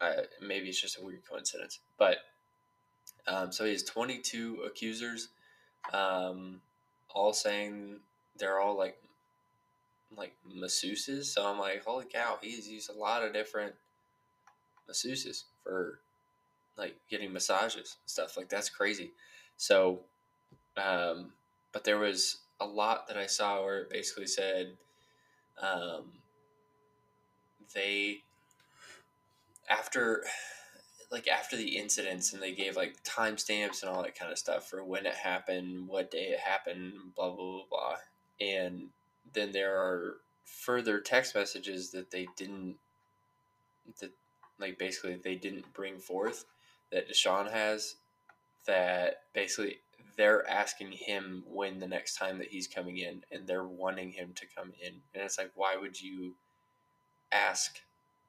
Uh, 0.00 0.22
maybe 0.42 0.68
it's 0.68 0.80
just 0.80 0.98
a 0.98 1.04
weird 1.04 1.22
coincidence. 1.28 1.80
But 1.98 2.18
um, 3.26 3.52
so 3.52 3.64
he 3.64 3.72
has 3.72 3.82
22 3.82 4.62
accusers, 4.66 5.28
um, 5.92 6.60
all 7.10 7.32
saying 7.32 8.00
they're 8.38 8.60
all 8.60 8.76
like 8.76 8.98
like 10.16 10.34
masseuses. 10.48 11.24
So 11.24 11.46
I'm 11.46 11.58
like, 11.58 11.84
holy 11.84 12.04
cow, 12.04 12.38
he's 12.40 12.68
used 12.68 12.90
a 12.90 12.98
lot 12.98 13.24
of 13.24 13.32
different 13.32 13.74
masseuses 14.88 15.44
for 15.62 15.98
like 16.76 16.96
getting 17.08 17.32
massages 17.32 17.96
and 18.00 18.10
stuff. 18.10 18.36
Like 18.36 18.48
that's 18.48 18.68
crazy. 18.68 19.12
So, 19.56 20.00
um, 20.76 21.32
but 21.72 21.84
there 21.84 21.98
was 21.98 22.38
a 22.60 22.66
lot 22.66 23.08
that 23.08 23.16
I 23.16 23.26
saw 23.26 23.62
where 23.62 23.80
it 23.80 23.90
basically 23.90 24.26
said, 24.26 24.72
um, 25.60 26.04
they 27.74 28.22
after 29.68 30.24
like 31.14 31.28
after 31.28 31.56
the 31.56 31.76
incidents 31.76 32.32
and 32.32 32.42
they 32.42 32.52
gave 32.52 32.76
like 32.76 33.02
timestamps 33.04 33.82
and 33.82 33.90
all 33.90 34.02
that 34.02 34.18
kind 34.18 34.32
of 34.32 34.36
stuff 34.38 34.68
for 34.68 34.82
when 34.82 35.06
it 35.06 35.14
happened, 35.14 35.86
what 35.86 36.10
day 36.10 36.24
it 36.24 36.40
happened, 36.40 36.92
blah 37.14 37.30
blah 37.30 37.52
blah 37.52 37.62
blah. 37.70 37.96
And 38.40 38.88
then 39.32 39.52
there 39.52 39.76
are 39.76 40.16
further 40.44 41.00
text 41.00 41.36
messages 41.36 41.92
that 41.92 42.10
they 42.10 42.26
didn't 42.36 42.76
that 44.00 44.10
like 44.58 44.76
basically 44.76 45.14
they 45.14 45.36
didn't 45.36 45.72
bring 45.72 45.98
forth 45.98 46.46
that 46.90 47.08
Deshaun 47.08 47.50
has 47.50 47.94
that 48.66 49.22
basically 49.34 49.78
they're 50.16 50.48
asking 50.48 50.90
him 50.92 51.44
when 51.46 51.78
the 51.78 51.86
next 51.86 52.16
time 52.16 52.38
that 52.38 52.48
he's 52.48 52.66
coming 52.66 52.98
in 52.98 53.22
and 53.30 53.46
they're 53.46 53.64
wanting 53.64 54.10
him 54.10 54.32
to 54.34 54.46
come 54.56 54.72
in. 54.80 54.94
And 55.14 55.22
it's 55.22 55.38
like 55.38 55.52
why 55.54 55.76
would 55.76 56.00
you 56.00 56.34
ask 57.30 57.78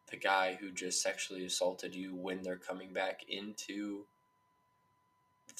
the 0.09 0.17
guy 0.17 0.57
who 0.59 0.71
just 0.71 1.01
sexually 1.01 1.45
assaulted 1.45 1.95
you 1.95 2.15
when 2.15 2.43
they're 2.43 2.57
coming 2.57 2.93
back 2.93 3.21
into 3.27 4.05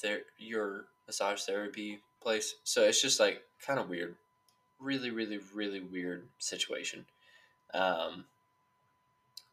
their 0.02 0.20
your 0.38 0.84
massage 1.06 1.42
therapy 1.42 2.00
place? 2.20 2.56
So 2.64 2.82
it's 2.82 3.02
just 3.02 3.20
like 3.20 3.42
kind 3.64 3.78
of 3.78 3.88
weird. 3.88 4.16
Really, 4.78 5.10
really, 5.10 5.38
really 5.54 5.80
weird 5.80 6.28
situation. 6.38 7.06
Um, 7.72 8.24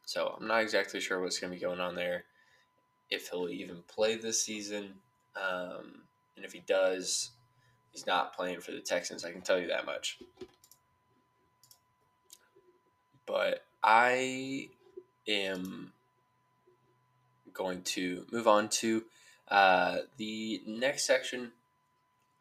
so 0.06 0.36
I'm 0.40 0.48
not 0.48 0.62
exactly 0.62 1.00
sure 1.00 1.22
what's 1.22 1.40
going 1.40 1.52
to 1.52 1.58
be 1.58 1.64
going 1.64 1.80
on 1.80 1.96
there 1.96 2.26
if 3.10 3.30
he'll 3.30 3.50
even 3.50 3.84
play 3.88 4.16
this 4.16 4.44
season. 4.44 4.96
Um, 5.36 6.04
and 6.36 6.46
if 6.46 6.52
he 6.52 6.60
does, 6.68 7.32
he's 7.92 8.06
not 8.06 8.36
playing 8.36 8.60
for 8.60 8.72
the 8.72 8.80
Texans. 8.80 9.24
I 9.24 9.32
can 9.32 9.42
tell 9.42 9.60
you 9.60 9.68
that 9.68 9.86
much. 9.86 10.20
But 13.26 13.64
I 13.84 14.70
am 15.28 15.94
going 17.54 17.82
to 17.84 18.26
move 18.32 18.48
on 18.48 18.70
to 18.70 19.04
uh, 19.50 19.98
the 20.18 20.62
next 20.66 21.06
section, 21.06 21.52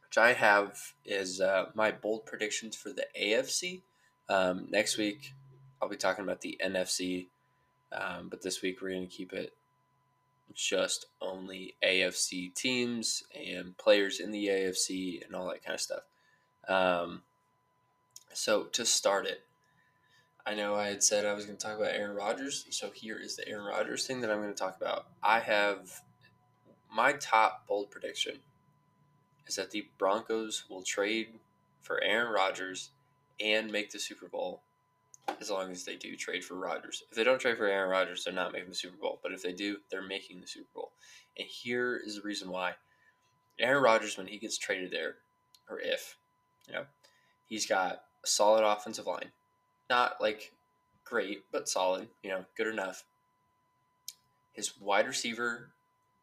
which 0.07 0.19
I 0.19 0.33
have 0.33 0.79
is 1.05 1.41
uh, 1.41 1.67
my 1.75 1.91
bold 1.91 2.27
predictions 2.27 2.77
for 2.77 2.91
the 2.91 3.07
AFC. 3.21 3.81
Um, 4.29 4.69
next 4.71 4.97
week, 4.97 5.35
I'll 5.81 5.89
be 5.89 5.97
talking 5.97 6.25
about 6.25 6.41
the 6.41 6.59
NFC, 6.65 7.27
um, 7.93 8.29
but 8.29 8.43
this 8.43 8.63
week 8.63 8.81
we're 8.81 8.91
going 8.91 9.09
to 9.09 9.15
keep 9.15 9.33
it 9.33 9.53
just 10.55 11.07
only 11.21 11.75
AFC 11.83 12.55
teams 12.55 13.25
and 13.35 13.77
players 13.79 14.21
in 14.21 14.31
the 14.31 14.47
AFC 14.47 15.25
and 15.25 15.35
all 15.35 15.49
that 15.49 15.65
kind 15.65 15.75
of 15.75 15.81
stuff. 15.81 16.03
Um, 16.69 17.23
so 18.33 18.65
to 18.65 18.85
start 18.85 19.27
it, 19.27 19.43
I 20.45 20.55
know 20.55 20.75
I 20.75 20.89
had 20.89 21.03
said 21.03 21.25
I 21.25 21.35
was 21.35 21.47
going 21.47 21.57
to 21.57 21.65
talk 21.65 21.79
about 21.79 21.95
Aaron 21.95 22.17
Rodgers, 22.17 22.67
so 22.71 22.91
here 22.91 23.19
is 23.19 23.37
the 23.37 23.49
Aaron 23.49 23.65
Rodgers 23.65 24.07
thing 24.07 24.21
that 24.21 24.31
I'm 24.31 24.43
going 24.43 24.53
to 24.53 24.59
talk 24.59 24.77
about. 24.81 25.07
I 25.23 25.39
have 25.39 26.03
my 26.95 27.13
top 27.13 27.67
bold 27.69 27.91
prediction 27.91 28.39
is 29.47 29.57
that 29.57 29.71
the 29.71 29.87
Broncos 29.99 30.65
will 30.69 30.83
trade 30.83 31.35
for 31.83 32.03
Aaron 32.03 32.33
Rodgers 32.33 32.91
and 33.41 33.71
make 33.71 33.91
the 33.91 33.99
Super 33.99 34.29
Bowl 34.29 34.63
as 35.41 35.51
long 35.51 35.71
as 35.71 35.85
they 35.85 35.97
do 35.97 36.17
trade 36.17 36.45
for 36.45 36.55
Rodgers. 36.55 37.05
If 37.11 37.17
they 37.17 37.25
don't 37.25 37.41
trade 37.41 37.57
for 37.57 37.67
Aaron 37.67 37.91
Rodgers, 37.91 38.25
they're 38.25 38.35
not 38.35 38.53
making 38.53 38.69
the 38.69 38.75
Super 38.75 38.97
Bowl. 38.97 39.21
But 39.23 39.33
if 39.33 39.43
they 39.43 39.53
do, 39.53 39.79
they're 39.91 40.03
making 40.03 40.41
the 40.41 40.47
Super 40.47 40.69
Bowl. 40.75 40.93
And 41.39 41.47
here 41.47 42.01
is 42.05 42.17
the 42.17 42.23
reason 42.23 42.51
why. 42.51 42.75
Aaron 43.59 43.83
Rodgers, 43.83 44.17
when 44.17 44.27
he 44.27 44.39
gets 44.39 44.59
traded 44.59 44.91
there, 44.91 45.17
or 45.69 45.81
if, 45.81 46.17
you 46.67 46.75
know, 46.75 46.85
he's 47.47 47.67
got 47.67 48.03
a 48.25 48.27
solid 48.27 48.65
offensive 48.65 49.07
line. 49.07 49.31
Not 49.93 50.23
like 50.23 50.55
great, 51.05 51.45
but 51.53 51.69
solid, 51.69 52.09
you 52.23 52.31
know, 52.31 52.47
good 52.57 52.67
enough. 52.67 53.05
His 54.55 54.73
wide 54.81 55.07
receiver 55.07 55.69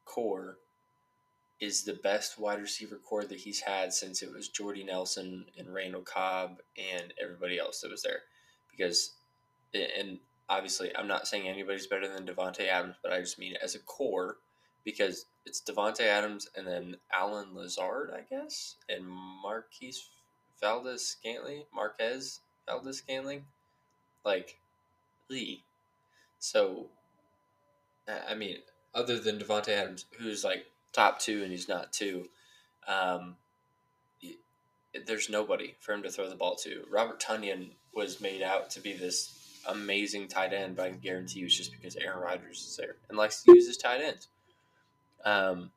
core 0.05 0.57
is 1.59 1.83
the 1.83 1.93
best 1.93 2.39
wide 2.39 2.59
receiver 2.59 2.95
core 2.95 3.25
that 3.25 3.37
he's 3.37 3.59
had 3.59 3.93
since 3.93 4.23
it 4.23 4.33
was 4.33 4.47
Jordy 4.47 4.83
Nelson 4.83 5.45
and 5.55 5.71
Randall 5.71 6.01
Cobb 6.01 6.61
and 6.79 7.13
everybody 7.21 7.59
else 7.59 7.81
that 7.81 7.91
was 7.91 8.01
there 8.01 8.21
because, 8.71 9.11
and 9.75 10.17
obviously, 10.49 10.89
I'm 10.97 11.07
not 11.07 11.27
saying 11.27 11.47
anybody's 11.47 11.85
better 11.85 12.11
than 12.11 12.25
Davante 12.25 12.67
Adams, 12.67 12.95
but 13.03 13.13
I 13.13 13.19
just 13.19 13.37
mean 13.37 13.53
as 13.61 13.75
a 13.75 13.79
core 13.79 14.37
because 14.83 15.25
it's 15.45 15.61
Davante 15.61 16.07
Adams 16.07 16.49
and 16.55 16.65
then 16.65 16.97
Allen 17.13 17.53
Lazard, 17.53 18.09
I 18.15 18.21
guess, 18.33 18.77
and 18.89 19.05
Marquise 19.07 20.09
Valdez 20.59 21.05
Scantling, 21.05 21.65
Marquez 21.71 22.39
Valdes 22.67 22.97
Scantling, 22.97 23.45
like 24.29 24.57
Lee. 25.29 25.63
So, 26.37 26.85
I 28.07 28.35
mean, 28.35 28.57
other 28.93 29.19
than 29.19 29.39
Davante 29.39 29.69
Adams, 29.69 30.05
who's 30.19 30.43
like 30.43 30.67
top 30.93 31.19
two 31.19 31.41
and 31.41 31.51
he's 31.51 31.67
not 31.67 31.91
two, 31.91 32.29
um, 32.87 33.35
there's 35.05 35.29
nobody 35.29 35.75
for 35.79 35.93
him 35.93 36.03
to 36.03 36.11
throw 36.11 36.29
the 36.29 36.35
ball 36.35 36.55
to. 36.57 36.85
Robert 36.91 37.19
Tonyan 37.19 37.71
was 37.93 38.21
made 38.21 38.43
out 38.43 38.69
to 38.71 38.79
be 38.79 38.93
this 38.93 39.61
amazing 39.67 40.27
tight 40.27 40.53
end, 40.53 40.75
but 40.75 40.85
I 40.85 40.89
can 40.89 40.99
guarantee 40.99 41.39
you 41.39 41.45
it's 41.47 41.57
just 41.57 41.71
because 41.71 41.95
Aaron 41.95 42.19
Rodgers 42.19 42.61
is 42.61 42.77
there 42.77 42.95
and 43.09 43.17
likes 43.17 43.43
to 43.43 43.53
use 43.53 43.67
his 43.67 43.77
tight 43.77 44.01
ends. 44.01 44.27
Um, 45.25 45.71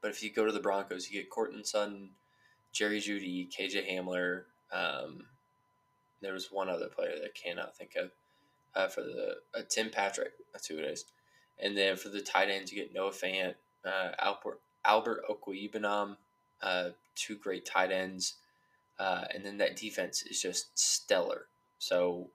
but 0.00 0.10
if 0.10 0.22
you 0.22 0.30
go 0.30 0.46
to 0.46 0.52
the 0.52 0.60
Broncos, 0.60 1.10
you 1.10 1.20
get 1.20 1.30
Courtland 1.30 1.66
Sutton, 1.66 2.10
Jerry 2.72 3.00
Jeudy, 3.00 3.48
KJ 3.50 3.90
Hamler. 3.90 4.42
Um, 4.72 5.26
there 6.22 6.32
was 6.32 6.50
one 6.50 6.68
other 6.68 6.88
player 6.88 7.12
that 7.14 7.24
I 7.24 7.48
cannot 7.48 7.76
think 7.76 7.96
of 7.96 8.10
uh, 8.74 8.88
for 8.88 9.02
the 9.02 9.36
uh, 9.54 9.62
Tim 9.68 9.90
Patrick. 9.90 10.32
That's 10.52 10.66
who 10.66 10.78
it 10.78 10.84
is. 10.84 11.04
And 11.58 11.76
then 11.76 11.96
for 11.96 12.08
the 12.08 12.20
tight 12.20 12.50
ends, 12.50 12.72
you 12.72 12.78
get 12.78 12.94
Noah 12.94 13.10
Fant, 13.10 13.54
uh, 13.84 14.10
Albert 14.18 14.60
Albert 14.84 15.22
Okwuegbunam, 15.28 16.16
uh, 16.62 16.90
two 17.14 17.36
great 17.36 17.64
tight 17.64 17.90
ends, 17.90 18.34
uh, 18.98 19.24
and 19.34 19.44
then 19.44 19.58
that 19.58 19.76
defense 19.76 20.22
is 20.22 20.40
just 20.40 20.78
stellar. 20.78 21.46
So 21.78 22.28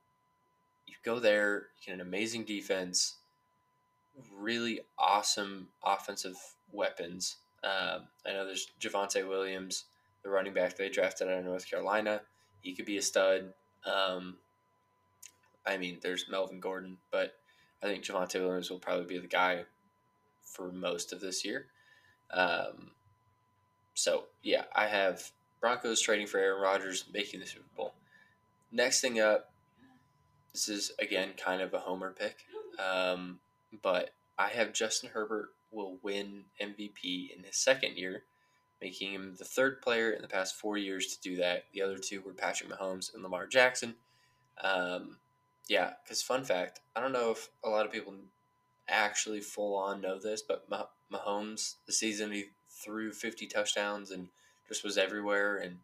you 0.87 0.95
go 1.03 1.19
there, 1.19 1.67
you 1.79 1.87
get 1.87 1.95
an 1.95 2.01
amazing 2.01 2.43
defense, 2.45 3.15
really 4.35 4.81
awesome 4.97 5.69
offensive 5.83 6.37
weapons. 6.71 7.37
Um, 7.63 8.07
I 8.25 8.33
know 8.33 8.45
there's 8.45 8.71
Javonte 8.79 9.27
Williams, 9.27 9.85
the 10.23 10.29
running 10.29 10.53
back 10.53 10.75
they 10.75 10.89
drafted 10.89 11.27
out 11.27 11.39
of 11.39 11.45
North 11.45 11.69
Carolina. 11.69 12.21
He 12.61 12.73
could 12.73 12.85
be 12.85 12.97
a 12.97 13.01
stud. 13.01 13.53
Um, 13.85 14.37
I 15.65 15.77
mean, 15.77 15.99
there's 16.01 16.25
Melvin 16.29 16.59
Gordon, 16.59 16.97
but 17.11 17.35
I 17.83 17.87
think 17.87 18.03
Javonte 18.03 18.39
Williams 18.39 18.69
will 18.69 18.79
probably 18.79 19.05
be 19.05 19.17
the 19.17 19.27
guy 19.27 19.63
for 20.43 20.71
most 20.71 21.13
of 21.13 21.19
this 21.19 21.45
year. 21.45 21.67
Um, 22.31 22.91
so 23.93 24.25
yeah, 24.43 24.63
I 24.75 24.87
have 24.87 25.31
Broncos 25.59 26.01
trading 26.01 26.27
for 26.27 26.39
Aaron 26.39 26.61
Rodgers, 26.61 27.05
making 27.13 27.39
the 27.39 27.45
Super 27.45 27.65
Bowl. 27.75 27.93
Next 28.71 29.01
thing 29.01 29.19
up, 29.19 29.51
this 30.53 30.67
is 30.69 30.91
again 30.99 31.29
kind 31.37 31.61
of 31.61 31.73
a 31.73 31.79
homer 31.79 32.11
pick, 32.11 32.45
um, 32.79 33.39
but 33.81 34.11
I 34.37 34.49
have 34.49 34.73
Justin 34.73 35.09
Herbert 35.13 35.49
will 35.71 35.97
win 36.01 36.45
MVP 36.61 37.35
in 37.35 37.43
his 37.43 37.55
second 37.55 37.97
year, 37.97 38.23
making 38.81 39.13
him 39.13 39.35
the 39.37 39.45
third 39.45 39.81
player 39.81 40.11
in 40.11 40.21
the 40.21 40.27
past 40.27 40.55
four 40.55 40.77
years 40.77 41.07
to 41.07 41.21
do 41.21 41.37
that. 41.37 41.65
The 41.73 41.81
other 41.81 41.97
two 41.97 42.21
were 42.21 42.33
Patrick 42.33 42.69
Mahomes 42.69 43.13
and 43.13 43.23
Lamar 43.23 43.47
Jackson. 43.47 43.95
Um, 44.61 45.17
yeah, 45.67 45.93
because 46.03 46.21
fun 46.21 46.43
fact, 46.43 46.79
I 46.95 47.01
don't 47.01 47.13
know 47.13 47.31
if 47.31 47.49
a 47.63 47.69
lot 47.69 47.85
of 47.85 47.91
people 47.91 48.13
actually 48.87 49.41
full 49.41 49.75
on 49.75 50.01
know 50.01 50.19
this, 50.19 50.41
but 50.41 50.67
Mahomes, 51.11 51.75
the 51.85 51.93
season 51.93 52.31
he 52.31 52.45
threw 52.69 53.11
50 53.11 53.47
touchdowns 53.47 54.11
and 54.11 54.27
just 54.67 54.83
was 54.83 54.97
everywhere 54.97 55.57
and 55.57 55.77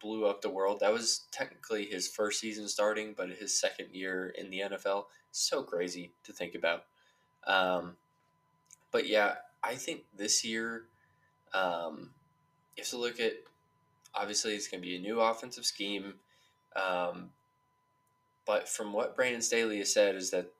blew 0.00 0.26
up 0.26 0.40
the 0.40 0.50
world. 0.50 0.80
That 0.80 0.92
was 0.92 1.22
technically 1.30 1.84
his 1.86 2.08
first 2.08 2.40
season 2.40 2.68
starting, 2.68 3.14
but 3.16 3.30
his 3.30 3.58
second 3.58 3.88
year 3.92 4.32
in 4.36 4.50
the 4.50 4.60
NFL. 4.60 5.06
So 5.30 5.62
crazy 5.62 6.12
to 6.24 6.32
think 6.32 6.54
about. 6.54 6.84
Um, 7.46 7.96
but 8.90 9.06
yeah, 9.06 9.36
I 9.62 9.74
think 9.74 10.04
this 10.16 10.44
year, 10.44 10.84
um, 11.54 12.10
you 12.76 12.82
have 12.82 12.90
to 12.90 12.96
look 12.96 13.20
at 13.20 13.34
obviously 14.14 14.54
it's 14.54 14.68
going 14.68 14.82
to 14.82 14.88
be 14.88 14.96
a 14.96 15.00
new 15.00 15.20
offensive 15.20 15.64
scheme. 15.64 16.14
Um, 16.76 17.30
but 18.46 18.68
from 18.68 18.92
what 18.92 19.16
Brandon 19.16 19.42
Staley 19.42 19.78
has 19.78 19.92
said, 19.92 20.14
is 20.16 20.30
that 20.30 20.52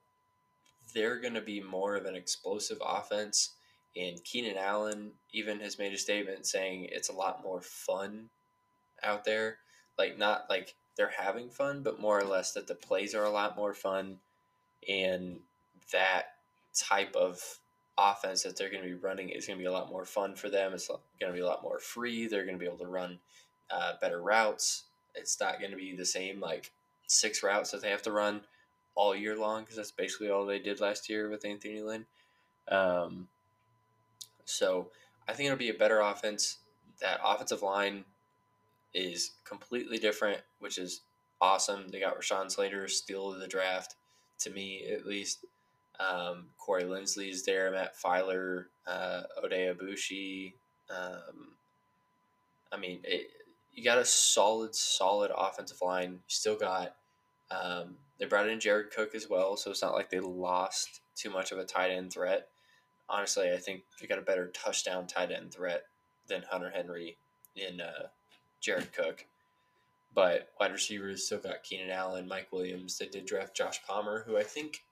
they're 0.94 1.20
going 1.20 1.34
to 1.34 1.40
be 1.40 1.60
more 1.60 1.96
of 1.96 2.06
an 2.06 2.14
explosive 2.14 2.78
offense. 2.84 3.52
And 3.96 4.22
Keenan 4.24 4.56
Allen 4.56 5.12
even 5.32 5.60
has 5.60 5.78
made 5.78 5.92
a 5.92 5.98
statement 5.98 6.46
saying 6.46 6.88
it's 6.90 7.08
a 7.08 7.14
lot 7.14 7.42
more 7.42 7.60
fun 7.60 8.30
out 9.02 9.24
there. 9.24 9.58
Like, 9.98 10.18
not 10.18 10.46
like 10.48 10.74
they're 10.96 11.12
having 11.18 11.50
fun, 11.50 11.82
but 11.82 12.00
more 12.00 12.18
or 12.18 12.24
less 12.24 12.52
that 12.52 12.66
the 12.66 12.74
plays 12.74 13.14
are 13.14 13.24
a 13.24 13.30
lot 13.30 13.56
more 13.56 13.74
fun. 13.74 14.18
And 14.88 15.40
that 15.92 16.34
type 16.74 17.14
of 17.16 17.58
offense 17.98 18.42
that 18.42 18.56
they're 18.56 18.70
going 18.70 18.82
to 18.82 18.88
be 18.88 18.94
running 18.94 19.28
is 19.28 19.46
going 19.46 19.58
to 19.58 19.62
be 19.62 19.66
a 19.66 19.72
lot 19.72 19.90
more 19.90 20.04
fun 20.04 20.34
for 20.34 20.48
them. 20.48 20.72
It's 20.72 20.88
going 20.88 21.32
to 21.32 21.32
be 21.32 21.40
a 21.40 21.46
lot 21.46 21.62
more 21.62 21.78
free. 21.78 22.26
They're 22.26 22.44
going 22.44 22.56
to 22.56 22.60
be 22.60 22.66
able 22.66 22.78
to 22.78 22.86
run 22.86 23.18
uh, 23.70 23.92
better 24.00 24.20
routes. 24.20 24.84
It's 25.14 25.38
not 25.40 25.58
going 25.58 25.70
to 25.72 25.76
be 25.76 25.94
the 25.94 26.04
same 26.04 26.40
like 26.40 26.72
six 27.06 27.42
routes 27.42 27.70
that 27.70 27.82
they 27.82 27.90
have 27.90 28.02
to 28.02 28.12
run 28.12 28.40
all 28.94 29.14
year 29.14 29.36
long 29.36 29.62
because 29.62 29.76
that's 29.76 29.90
basically 29.90 30.30
all 30.30 30.46
they 30.46 30.58
did 30.58 30.80
last 30.80 31.08
year 31.08 31.28
with 31.28 31.44
Anthony 31.44 31.82
Lynn. 31.82 32.06
Um, 32.68 33.28
so 34.44 34.88
I 35.28 35.32
think 35.32 35.46
it'll 35.46 35.58
be 35.58 35.70
a 35.70 35.74
better 35.74 36.00
offense. 36.00 36.58
That 37.00 37.20
offensive 37.24 37.62
line 37.62 38.04
is 38.94 39.32
completely 39.44 39.98
different, 39.98 40.40
which 40.60 40.78
is 40.78 41.02
awesome. 41.40 41.88
They 41.88 42.00
got 42.00 42.18
Rashawn 42.18 42.50
Slater, 42.50 42.86
steal 42.88 43.32
of 43.32 43.40
the 43.40 43.48
draft, 43.48 43.96
to 44.40 44.50
me 44.50 44.86
at 44.90 45.06
least. 45.06 45.44
Um, 46.00 46.46
Corey 46.58 46.84
is 46.84 47.44
there, 47.44 47.70
Matt 47.70 47.94
Feiler, 47.96 48.66
uh. 48.86 49.22
Um, 50.90 51.48
I 52.72 52.76
mean, 52.76 53.00
it, 53.04 53.30
you 53.72 53.84
got 53.84 53.98
a 53.98 54.04
solid, 54.04 54.74
solid 54.74 55.30
offensive 55.36 55.80
line. 55.80 56.12
You 56.12 56.18
still 56.28 56.56
got 56.56 56.96
um, 57.50 57.96
they 58.18 58.26
brought 58.26 58.48
in 58.48 58.60
Jared 58.60 58.90
Cook 58.90 59.14
as 59.14 59.28
well, 59.28 59.56
so 59.56 59.70
it's 59.70 59.82
not 59.82 59.94
like 59.94 60.10
they 60.10 60.20
lost 60.20 61.00
too 61.16 61.30
much 61.30 61.52
of 61.52 61.58
a 61.58 61.64
tight 61.64 61.90
end 61.90 62.12
threat. 62.12 62.48
Honestly, 63.08 63.50
I 63.52 63.56
think 63.58 63.82
they 64.00 64.06
got 64.06 64.18
a 64.18 64.22
better 64.22 64.48
touchdown 64.48 65.06
tight 65.06 65.32
end 65.32 65.52
threat 65.52 65.84
than 66.28 66.44
Hunter 66.48 66.70
Henry 66.70 67.16
in 67.56 67.80
uh, 67.80 68.06
Jared 68.60 68.92
Cook. 68.92 69.26
But 70.14 70.50
wide 70.60 70.72
receivers 70.72 71.24
still 71.24 71.38
got 71.38 71.62
Keenan 71.62 71.90
Allen, 71.90 72.28
Mike 72.28 72.52
Williams. 72.52 72.98
They 72.98 73.06
did 73.06 73.26
draft 73.26 73.56
Josh 73.56 73.82
Palmer, 73.86 74.24
who 74.26 74.36
I 74.36 74.42
think 74.42 74.84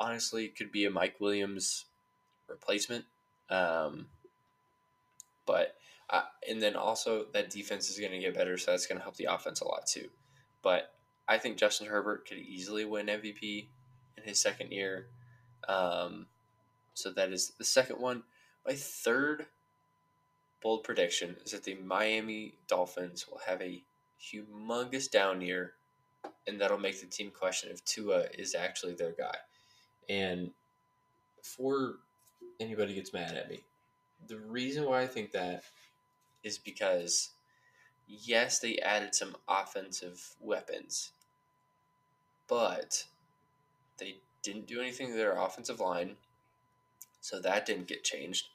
honestly 0.00 0.48
could 0.48 0.72
be 0.72 0.86
a 0.86 0.90
Mike 0.90 1.16
Williams 1.20 1.84
replacement. 2.48 3.04
Um, 3.50 4.06
but 5.46 5.76
uh, 6.08 6.22
and 6.48 6.60
then 6.60 6.74
also 6.74 7.26
that 7.32 7.50
defense 7.50 7.90
is 7.90 7.98
going 7.98 8.12
to 8.12 8.18
get 8.18 8.34
better, 8.34 8.58
so 8.58 8.72
that's 8.72 8.86
going 8.86 8.98
to 8.98 9.02
help 9.02 9.16
the 9.16 9.32
offense 9.32 9.60
a 9.60 9.68
lot 9.68 9.86
too. 9.86 10.08
But 10.62 10.92
I 11.28 11.38
think 11.38 11.56
Justin 11.56 11.86
Herbert 11.86 12.26
could 12.26 12.38
easily 12.38 12.84
win 12.84 13.06
MVP 13.06 13.66
in 14.16 14.24
his 14.24 14.40
second 14.40 14.72
year. 14.72 15.06
Um, 15.68 16.26
so 16.94 17.10
that 17.12 17.32
is 17.32 17.50
the 17.58 17.64
second 17.64 18.00
one. 18.00 18.24
My 18.66 18.74
third 18.74 19.46
bold 20.62 20.82
prediction 20.84 21.36
is 21.44 21.52
that 21.52 21.64
the 21.64 21.76
Miami 21.76 22.54
Dolphins 22.66 23.26
will 23.28 23.40
have 23.46 23.62
a 23.62 23.82
humongous 24.20 25.10
down 25.10 25.40
year, 25.40 25.74
and 26.46 26.60
that'll 26.60 26.78
make 26.78 27.00
the 27.00 27.06
team 27.06 27.30
question 27.30 27.70
if 27.70 27.84
Tua 27.84 28.24
is 28.36 28.54
actually 28.54 28.94
their 28.94 29.12
guy. 29.12 29.36
And 30.10 30.50
before 31.38 31.94
anybody 32.58 32.94
gets 32.94 33.12
mad 33.12 33.36
at 33.36 33.48
me, 33.48 33.60
the 34.26 34.38
reason 34.38 34.84
why 34.84 35.02
I 35.02 35.06
think 35.06 35.30
that 35.32 35.62
is 36.42 36.58
because 36.58 37.30
yes, 38.08 38.58
they 38.58 38.78
added 38.78 39.14
some 39.14 39.36
offensive 39.48 40.34
weapons, 40.40 41.12
but 42.48 43.04
they 43.98 44.16
didn't 44.42 44.66
do 44.66 44.80
anything 44.80 45.08
to 45.08 45.16
their 45.16 45.38
offensive 45.38 45.78
line, 45.78 46.16
so 47.20 47.38
that 47.40 47.64
didn't 47.64 47.86
get 47.86 48.02
changed. 48.02 48.48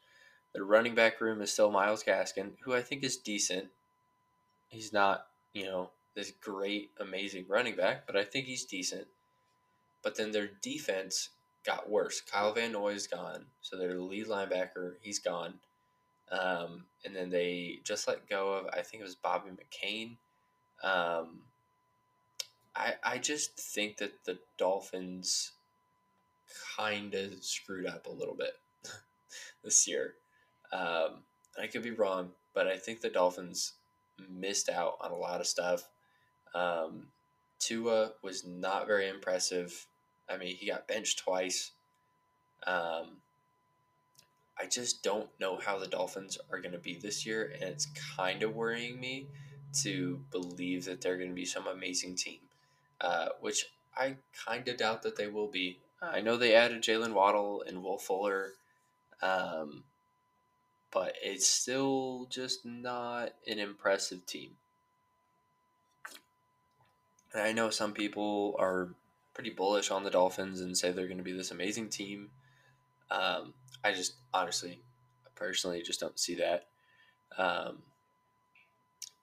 The 0.53 0.63
running 0.63 0.93
back 0.93 1.21
room 1.21 1.41
is 1.41 1.53
still 1.53 1.71
Myles 1.71 2.03
Gaskin, 2.03 2.51
who 2.61 2.73
I 2.73 2.81
think 2.81 3.01
is 3.03 3.15
decent. 3.15 3.69
He's 4.67 4.91
not, 4.91 5.27
you 5.53 5.65
know, 5.65 5.91
this 6.15 6.33
great, 6.41 6.91
amazing 6.99 7.45
running 7.47 7.77
back, 7.77 8.05
but 8.05 8.17
I 8.17 8.25
think 8.25 8.45
he's 8.45 8.65
decent. 8.65 9.07
But 10.03 10.17
then 10.17 10.31
their 10.31 10.49
defense 10.61 11.29
got 11.65 11.89
worse. 11.89 12.21
Kyle 12.21 12.53
Van 12.53 12.71
Noy 12.71 12.93
is 12.93 13.07
gone, 13.07 13.45
so 13.61 13.77
their 13.77 13.95
lead 13.95 14.27
linebacker, 14.27 14.93
he's 15.01 15.19
gone. 15.19 15.55
Um, 16.31 16.85
and 17.03 17.15
then 17.15 17.29
they 17.29 17.79
just 17.83 18.07
let 18.07 18.27
go 18.29 18.53
of, 18.53 18.67
I 18.73 18.81
think 18.81 19.01
it 19.01 19.05
was 19.05 19.15
Bobby 19.15 19.51
McCain. 19.51 20.17
Um, 20.83 21.39
I, 22.75 22.95
I 23.03 23.17
just 23.17 23.57
think 23.57 23.97
that 23.97 24.25
the 24.25 24.39
Dolphins 24.57 25.51
kind 26.77 27.13
of 27.13 27.43
screwed 27.43 27.85
up 27.85 28.07
a 28.07 28.11
little 28.11 28.35
bit 28.35 28.57
this 29.63 29.87
year. 29.87 30.15
Um, 30.71 31.23
I 31.61 31.67
could 31.67 31.83
be 31.83 31.91
wrong, 31.91 32.31
but 32.53 32.67
I 32.67 32.77
think 32.77 33.01
the 33.01 33.09
Dolphins 33.09 33.73
missed 34.29 34.69
out 34.69 34.97
on 35.01 35.11
a 35.11 35.15
lot 35.15 35.39
of 35.39 35.47
stuff. 35.47 35.87
Um, 36.53 37.07
Tua 37.59 38.11
was 38.21 38.45
not 38.45 38.87
very 38.87 39.07
impressive. 39.07 39.87
I 40.29 40.37
mean, 40.37 40.55
he 40.55 40.67
got 40.67 40.87
benched 40.87 41.19
twice. 41.19 41.71
Um, 42.65 43.17
I 44.59 44.65
just 44.65 45.03
don't 45.03 45.29
know 45.39 45.57
how 45.57 45.77
the 45.77 45.87
Dolphins 45.87 46.37
are 46.51 46.59
going 46.59 46.71
to 46.71 46.79
be 46.79 46.95
this 46.95 47.25
year, 47.25 47.51
and 47.53 47.63
it's 47.63 47.87
kind 48.17 48.41
of 48.41 48.55
worrying 48.55 48.99
me 48.99 49.27
to 49.81 50.21
believe 50.31 50.85
that 50.85 51.01
they're 51.01 51.17
going 51.17 51.29
to 51.29 51.35
be 51.35 51.45
some 51.45 51.67
amazing 51.67 52.15
team, 52.15 52.39
uh, 53.01 53.29
which 53.41 53.65
I 53.95 54.15
kind 54.45 54.67
of 54.67 54.77
doubt 54.77 55.03
that 55.03 55.17
they 55.17 55.27
will 55.27 55.47
be. 55.47 55.79
I 56.01 56.21
know 56.21 56.37
they 56.37 56.53
added 56.53 56.83
Jaylen 56.83 57.13
Waddle 57.13 57.63
and 57.67 57.83
Will 57.83 57.97
Fuller, 57.97 58.51
um, 59.21 59.83
but 60.91 61.15
it's 61.21 61.47
still 61.47 62.27
just 62.29 62.65
not 62.65 63.33
an 63.47 63.59
impressive 63.59 64.25
team. 64.25 64.51
And 67.33 67.43
I 67.43 67.51
know 67.51 67.69
some 67.69 67.91
people 67.93 68.55
are 68.59 68.89
pretty 69.35 69.51
bullish 69.51 69.91
on 69.91 70.03
the 70.03 70.09
Dolphins 70.09 70.61
and 70.61 70.75
say 70.75 70.91
they're 70.91 71.05
going 71.05 71.17
to 71.17 71.23
be 71.23 71.33
this 71.33 71.51
amazing 71.51 71.89
team. 71.89 72.29
Um, 73.11 73.53
I 73.83 73.91
just 73.91 74.15
honestly, 74.33 74.79
personally, 75.35 75.83
just 75.83 75.99
don't 75.99 76.17
see 76.17 76.35
that. 76.35 76.65
Um, 77.37 77.79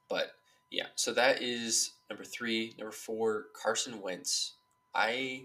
but 0.09 0.35
yeah, 0.71 0.87
so 0.95 1.13
that 1.15 1.43
is 1.43 1.93
number 2.09 2.25
three. 2.25 2.75
Number 2.79 2.93
four, 2.93 3.47
Carson 3.61 4.01
Wentz. 4.01 4.53
I 4.95 5.45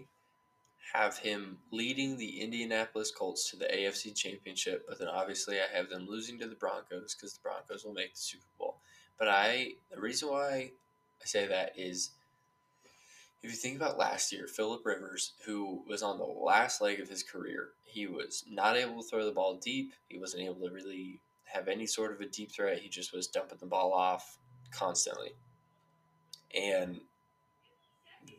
have 0.92 1.18
him 1.18 1.58
leading 1.70 2.16
the 2.16 2.40
Indianapolis 2.40 3.10
Colts 3.10 3.50
to 3.50 3.56
the 3.56 3.64
AFC 3.66 4.14
Championship, 4.14 4.84
but 4.88 4.98
then 4.98 5.08
obviously 5.08 5.56
I 5.56 5.76
have 5.76 5.88
them 5.88 6.06
losing 6.08 6.38
to 6.38 6.46
the 6.46 6.54
Broncos 6.54 7.14
because 7.14 7.32
the 7.32 7.40
Broncos 7.42 7.84
will 7.84 7.94
make 7.94 8.14
the 8.14 8.20
Super 8.20 8.44
Bowl. 8.58 8.76
But 9.18 9.28
I, 9.28 9.72
the 9.90 10.00
reason 10.00 10.28
why 10.28 10.70
I 11.22 11.24
say 11.24 11.46
that 11.46 11.72
is 11.76 12.10
if 13.42 13.50
you 13.50 13.56
think 13.56 13.76
about 13.76 13.98
last 13.98 14.32
year, 14.32 14.46
Philip 14.46 14.84
Rivers, 14.84 15.32
who 15.46 15.82
was 15.86 16.02
on 16.02 16.18
the 16.18 16.24
last 16.24 16.80
leg 16.80 17.00
of 17.00 17.08
his 17.08 17.22
career, 17.22 17.68
he 17.84 18.06
was 18.06 18.44
not 18.50 18.76
able 18.76 19.02
to 19.02 19.08
throw 19.08 19.24
the 19.24 19.32
ball 19.32 19.56
deep. 19.56 19.92
He 20.08 20.18
wasn't 20.18 20.42
able 20.42 20.66
to 20.66 20.74
really 20.74 21.20
have 21.44 21.68
any 21.68 21.86
sort 21.86 22.12
of 22.12 22.20
a 22.20 22.26
deep 22.26 22.50
threat. 22.52 22.80
He 22.80 22.88
just 22.88 23.12
was 23.12 23.28
dumping 23.28 23.58
the 23.60 23.66
ball 23.66 23.92
off 23.92 24.38
constantly. 24.70 25.32
And 26.54 27.00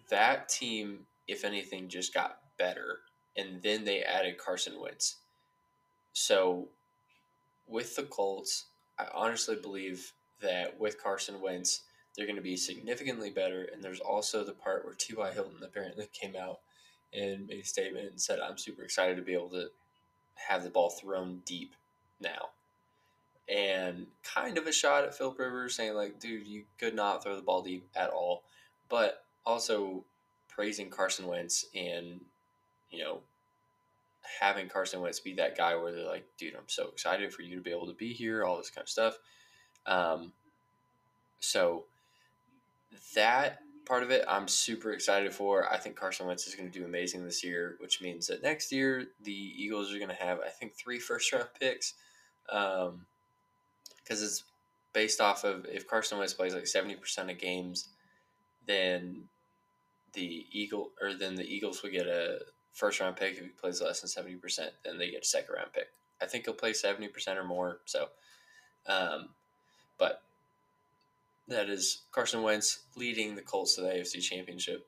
that 0.10 0.50
team, 0.50 1.06
if 1.28 1.46
anything, 1.46 1.88
just 1.88 2.14
got 2.14 2.40
better. 2.58 3.00
And 3.38 3.62
then 3.62 3.86
they 3.86 4.04
added 4.04 4.38
Carson 4.38 4.80
Wentz. 4.80 5.18
So 6.14 6.68
with 7.68 7.96
the 7.96 8.04
Colts, 8.04 8.66
I 8.98 9.06
honestly 9.14 9.56
believe 9.56 10.12
that 10.42 10.80
with 10.80 11.02
Carson 11.02 11.40
Wentz, 11.42 11.84
they're 12.20 12.28
going 12.28 12.36
to 12.36 12.42
be 12.42 12.58
significantly 12.58 13.30
better. 13.30 13.70
And 13.72 13.82
there's 13.82 14.02
also 14.02 14.44
the 14.44 14.52
part 14.52 14.84
where 14.84 14.94
T.Y. 14.94 15.32
Hilton 15.32 15.64
apparently 15.64 16.10
came 16.14 16.36
out 16.36 16.60
and 17.14 17.48
made 17.48 17.62
a 17.62 17.66
statement 17.66 18.10
and 18.12 18.20
said, 18.20 18.40
I'm 18.42 18.58
super 18.58 18.84
excited 18.84 19.16
to 19.16 19.24
be 19.24 19.34
able 19.34 19.50
to 19.52 19.70
have 20.50 20.66
the 20.66 20.70
ball 20.70 20.90
thrown 20.90 21.42
deep 21.46 21.72
now. 22.20 22.50
And 23.48 24.08
kind 24.22 24.58
of 24.58 24.68
a 24.68 24.74
shot 24.74 25.06
at 25.06 25.16
Phil 25.16 25.34
Rivers 25.40 25.76
saying, 25.76 25.94
like, 25.94 26.20
dude, 26.20 26.46
you 26.46 26.64
could 26.78 26.94
not 26.94 27.24
throw 27.24 27.38
the 27.38 27.42
ball 27.42 27.62
deep 27.64 27.88
at 27.96 28.10
all. 28.10 28.44
But 28.90 29.24
also 29.46 30.04
praising 30.50 30.90
Carson 30.90 31.26
Wentz 31.26 31.68
and, 31.74 32.20
you 32.92 33.02
know, 33.02 33.20
having 34.42 34.68
Carson 34.68 35.00
Wentz 35.00 35.22
be 35.22 35.36
that 35.36 35.58
guy 35.58 35.74
where 35.78 35.94
they're 35.94 36.06
like, 36.06 36.28
dude, 36.38 36.54
I'm 36.54 36.68
so 36.68 36.90
excited 36.90 37.34
for 37.34 37.44
you 37.44 37.56
to 37.56 37.62
be 37.62 37.72
able 37.72 37.88
to 37.88 37.94
be 37.94 38.12
here, 38.12 38.44
all 38.44 38.58
this 38.58 38.70
kind 38.70 38.84
of 38.84 38.90
stuff. 38.90 39.18
Um, 39.86 40.34
so 41.40 41.86
that 43.16 43.60
part 43.86 44.04
of 44.04 44.12
it, 44.12 44.24
I'm 44.28 44.48
super 44.48 44.92
excited 44.92 45.34
for. 45.34 45.72
I 45.72 45.78
think 45.78 45.96
Carson 45.96 46.28
Wentz 46.28 46.48
is 46.48 46.56
going 46.56 46.72
to 46.72 46.80
do 46.80 46.86
amazing 46.86 47.26
this 47.26 47.44
year, 47.44 47.76
which 47.80 48.02
means 48.02 48.28
that 48.28 48.44
next 48.44 48.72
year 48.72 49.08
the 49.24 49.32
Eagles 49.32 49.94
are 49.94 49.98
going 49.98 50.10
to 50.10 50.16
have, 50.16 50.40
I 50.40 50.50
think, 50.50 50.76
three 50.76 51.00
first 51.00 51.34
round 51.34 51.50
picks. 51.60 51.96
Because 52.46 52.90
um, 52.90 53.06
it's 54.08 54.44
based 54.94 55.20
off 55.20 55.44
of 55.44 55.66
if 55.66 55.88
Carson 55.88 56.18
Wentz 56.18 56.34
plays 56.34 56.54
like 56.54 56.64
70% 56.64 57.32
of 57.32 57.38
games, 57.40 57.90
then 58.66 59.24
the 60.14 60.46
Eagle 60.52 60.92
or 61.02 61.14
then 61.14 61.36
the 61.36 61.44
Eagles 61.44 61.82
will 61.84 61.92
get 61.92 62.08
a 62.08 62.40
first 62.74 63.00
round 63.00 63.16
pick 63.16 63.34
if 63.34 63.44
he 63.44 63.50
plays 63.50 63.82
less 63.82 64.02
than 64.02 64.26
70%, 64.26 64.70
then 64.86 64.98
they 64.98 65.12
get 65.12 65.24
a 65.24 65.26
second 65.26 65.56
round 65.56 65.74
pick. 65.74 65.88
I 66.22 66.26
think 66.26 66.46
he'll 66.46 66.54
play 66.54 66.72
70% 66.72 67.10
or 67.36 67.44
more. 67.44 67.80
So, 67.86 68.10
um, 68.88 69.30
but 69.98 70.22
that 71.50 71.70
is 71.70 72.04
Carson 72.12 72.44
Wentz 72.44 72.80
leading 72.96 73.36
the 73.36 73.42
Colts 73.42 73.76
to 73.76 73.82
the 73.82 73.90
AFC 73.90 74.22
Championship. 74.22 74.88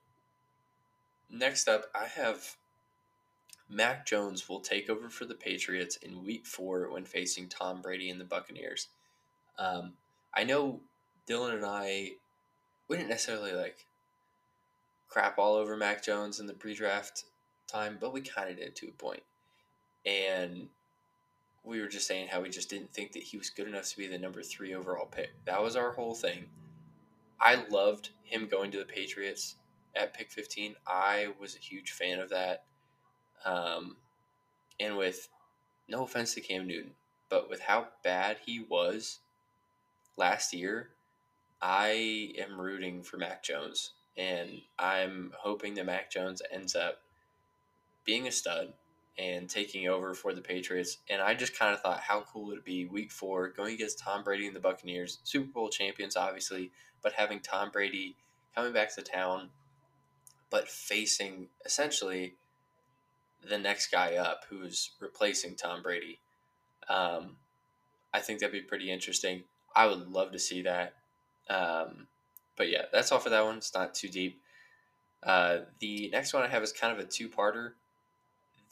Next 1.30 1.68
up, 1.68 1.86
I 1.96 2.06
have 2.06 2.56
Mac 3.68 4.06
Jones 4.06 4.48
will 4.48 4.60
take 4.60 4.90
over 4.90 5.10
for 5.10 5.26
the 5.26 5.34
Patriots 5.34 5.96
in 5.98 6.26
week 6.26 6.46
four 6.46 6.92
when 6.92 7.06
facing 7.06 7.48
Tom 7.48 7.82
Brady 7.82 8.10
and 8.10 8.20
the 8.20 8.26
Buccaneers. 8.26 8.90
Um, 9.58 9.94
I 10.34 10.44
know 10.44 10.82
Dylan 11.28 11.56
and 11.56 11.66
I 11.66 12.12
wouldn't 12.88 13.10
necessarily 13.10 13.54
like 13.54 13.86
crap 15.08 15.40
all 15.40 15.56
over 15.56 15.76
Mac 15.76 16.04
Jones 16.04 16.40
in 16.40 16.48
the 16.48 16.54
pre 16.54 16.74
draft 16.74 17.26
time, 17.68 17.98
but 18.00 18.14
we 18.14 18.22
kind 18.22 18.50
of 18.50 18.58
did 18.58 18.76
to 18.76 18.88
a 18.88 18.92
point. 18.92 19.24
And 20.06 20.68
we 21.64 21.80
were 21.80 21.88
just 21.88 22.08
saying 22.08 22.28
how 22.28 22.42
we 22.42 22.50
just 22.50 22.70
didn't 22.70 22.94
think 22.94 23.12
that 23.14 23.24
he 23.24 23.38
was 23.38 23.50
good 23.50 23.68
enough 23.68 23.90
to 23.90 23.98
be 23.98 24.08
the 24.08 24.18
number 24.18 24.42
three 24.42 24.74
overall 24.74 25.06
pick. 25.06 25.32
That 25.46 25.62
was 25.62 25.76
our 25.76 25.92
whole 25.92 26.16
thing. 26.16 26.46
I 27.40 27.64
loved 27.70 28.10
him 28.24 28.48
going 28.48 28.72
to 28.72 28.78
the 28.78 28.86
Patriots 28.86 29.56
at 29.96 30.14
pick 30.14 30.32
15. 30.32 30.76
I 30.88 31.30
was 31.40 31.56
a 31.56 31.60
huge 31.60 31.92
fan 31.92 32.20
of 32.20 32.30
that. 32.30 32.64
Um, 33.46 33.98
and 34.80 34.98
with 34.98 35.28
no 35.88 36.04
offense 36.04 36.34
to 36.34 36.42
Cam 36.42 36.68
Newton, 36.68 36.92
but 37.30 37.50
with 37.50 37.62
how 37.62 37.88
bad 38.04 38.38
he 38.46 38.60
was 38.68 39.20
last 40.18 40.54
year, 40.54 40.90
I 41.62 42.34
am 42.40 42.60
rooting 42.60 43.04
for 43.04 43.18
Mac 43.18 43.44
Jones. 43.44 43.92
And 44.18 44.62
I'm 44.78 45.32
hoping 45.38 45.76
that 45.76 45.86
Mac 45.86 46.12
Jones 46.12 46.42
ends 46.52 46.76
up 46.76 47.02
being 48.04 48.28
a 48.28 48.32
stud 48.32 48.74
and 49.18 49.50
taking 49.50 49.88
over 49.88 50.14
for 50.14 50.34
the 50.34 50.42
Patriots. 50.42 50.98
And 51.10 51.22
I 51.22 51.34
just 51.34 51.58
kind 51.58 51.74
of 51.74 51.82
thought, 51.82 52.00
how 52.00 52.22
cool 52.22 52.48
would 52.48 52.60
it 52.60 52.66
be 52.66 52.86
week 52.86 53.12
four 53.12 53.50
going 53.50 53.74
against 53.74 54.00
Tom 54.00 54.24
Brady 54.24 54.48
and 54.48 54.56
the 54.56 54.60
Buccaneers, 54.60 55.20
Super 55.24 55.52
Bowl 55.52 55.70
champions, 55.70 56.16
obviously, 56.16 56.72
but 57.02 57.14
having 57.14 57.40
Tom 57.40 57.72
Brady 57.72 58.16
coming 58.56 58.74
back 58.74 58.94
to 58.96 59.02
town, 59.02 59.50
but 60.50 60.68
facing 60.68 61.48
essentially 61.66 62.36
the 63.48 63.58
next 63.58 63.92
guy 63.92 64.16
up 64.16 64.46
who's 64.50 64.92
replacing 65.00 65.56
Tom 65.56 65.82
Brady. 65.82 66.20
Um, 66.90 67.38
I 68.14 68.20
think 68.20 68.40
that'd 68.40 68.54
be 68.54 68.62
pretty 68.62 68.92
interesting. 68.92 69.44
I 69.76 69.88
would 69.88 70.10
love 70.10 70.32
to 70.34 70.40
see 70.40 70.62
that. 70.64 70.94
Um, 71.50 72.08
but 72.56 72.70
yeah, 72.70 72.84
that's 72.92 73.12
all 73.12 73.20
for 73.20 73.30
that 73.30 73.44
one. 73.44 73.58
It's 73.58 73.74
not 73.74 73.94
too 73.94 74.10
deep. 74.10 74.42
Uh, 75.24 75.60
the 75.80 76.10
next 76.12 76.34
one 76.34 76.44
I 76.44 76.48
have 76.48 76.64
is 76.64 76.72
kind 76.72 76.94
of 76.94 77.00
a 77.00 77.08
two 77.08 77.30
parter 77.30 77.74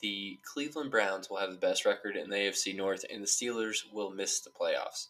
the 0.01 0.39
Cleveland 0.43 0.91
Browns 0.91 1.29
will 1.29 1.37
have 1.37 1.51
the 1.51 1.57
best 1.57 1.85
record 1.85 2.15
in 2.15 2.29
the 2.29 2.37
AFC 2.37 2.75
North, 2.75 3.05
and 3.11 3.21
the 3.21 3.27
Steelers 3.27 3.83
will 3.91 4.11
miss 4.11 4.39
the 4.39 4.49
playoffs. 4.49 5.07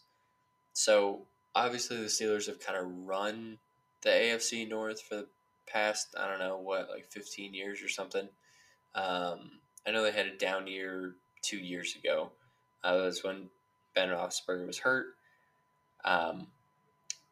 So 0.72 1.26
obviously, 1.54 1.96
the 1.98 2.04
Steelers 2.04 2.46
have 2.46 2.60
kind 2.60 2.78
of 2.78 2.86
run 3.06 3.58
the 4.02 4.10
AFC 4.10 4.68
North 4.68 5.02
for 5.02 5.16
the 5.16 5.26
past 5.66 6.14
I 6.18 6.26
don't 6.26 6.38
know 6.40 6.58
what 6.58 6.90
like 6.90 7.06
fifteen 7.10 7.54
years 7.54 7.82
or 7.82 7.88
something. 7.88 8.28
Um, 8.94 9.50
I 9.86 9.92
know 9.92 10.02
they 10.02 10.12
had 10.12 10.26
a 10.26 10.36
down 10.36 10.66
year 10.66 11.14
two 11.42 11.58
years 11.58 11.96
ago. 11.96 12.30
Uh, 12.82 12.96
that 12.96 13.04
was 13.04 13.24
when 13.24 13.48
Ben 13.94 14.08
Roethlisberger 14.08 14.66
was 14.66 14.78
hurt. 14.78 15.14
Um, 16.04 16.48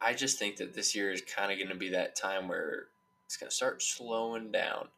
I 0.00 0.14
just 0.14 0.38
think 0.38 0.56
that 0.56 0.74
this 0.74 0.94
year 0.94 1.10
is 1.10 1.22
kind 1.22 1.50
of 1.50 1.58
going 1.58 1.70
to 1.70 1.74
be 1.74 1.90
that 1.90 2.16
time 2.16 2.48
where 2.48 2.86
it's 3.26 3.36
going 3.36 3.50
to 3.50 3.54
start 3.54 3.82
slowing 3.82 4.52
down. 4.52 4.88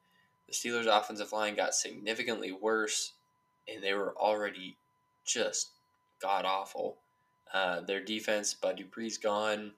The 0.51 0.57
Steelers' 0.57 0.87
offensive 0.87 1.33
line 1.33 1.55
got 1.55 1.75
significantly 1.77 2.51
worse, 2.51 3.13
and 3.69 3.83
they 3.83 3.95
were 3.95 4.17
already 4.17 4.77
just 5.25 5.71
god 6.21 6.45
awful. 6.45 6.97
Uh, 7.55 7.81
their 7.81 8.03
defense, 8.03 8.53
Bud 8.53 8.77
Dupree's 8.77 9.17
gone. 9.17 9.73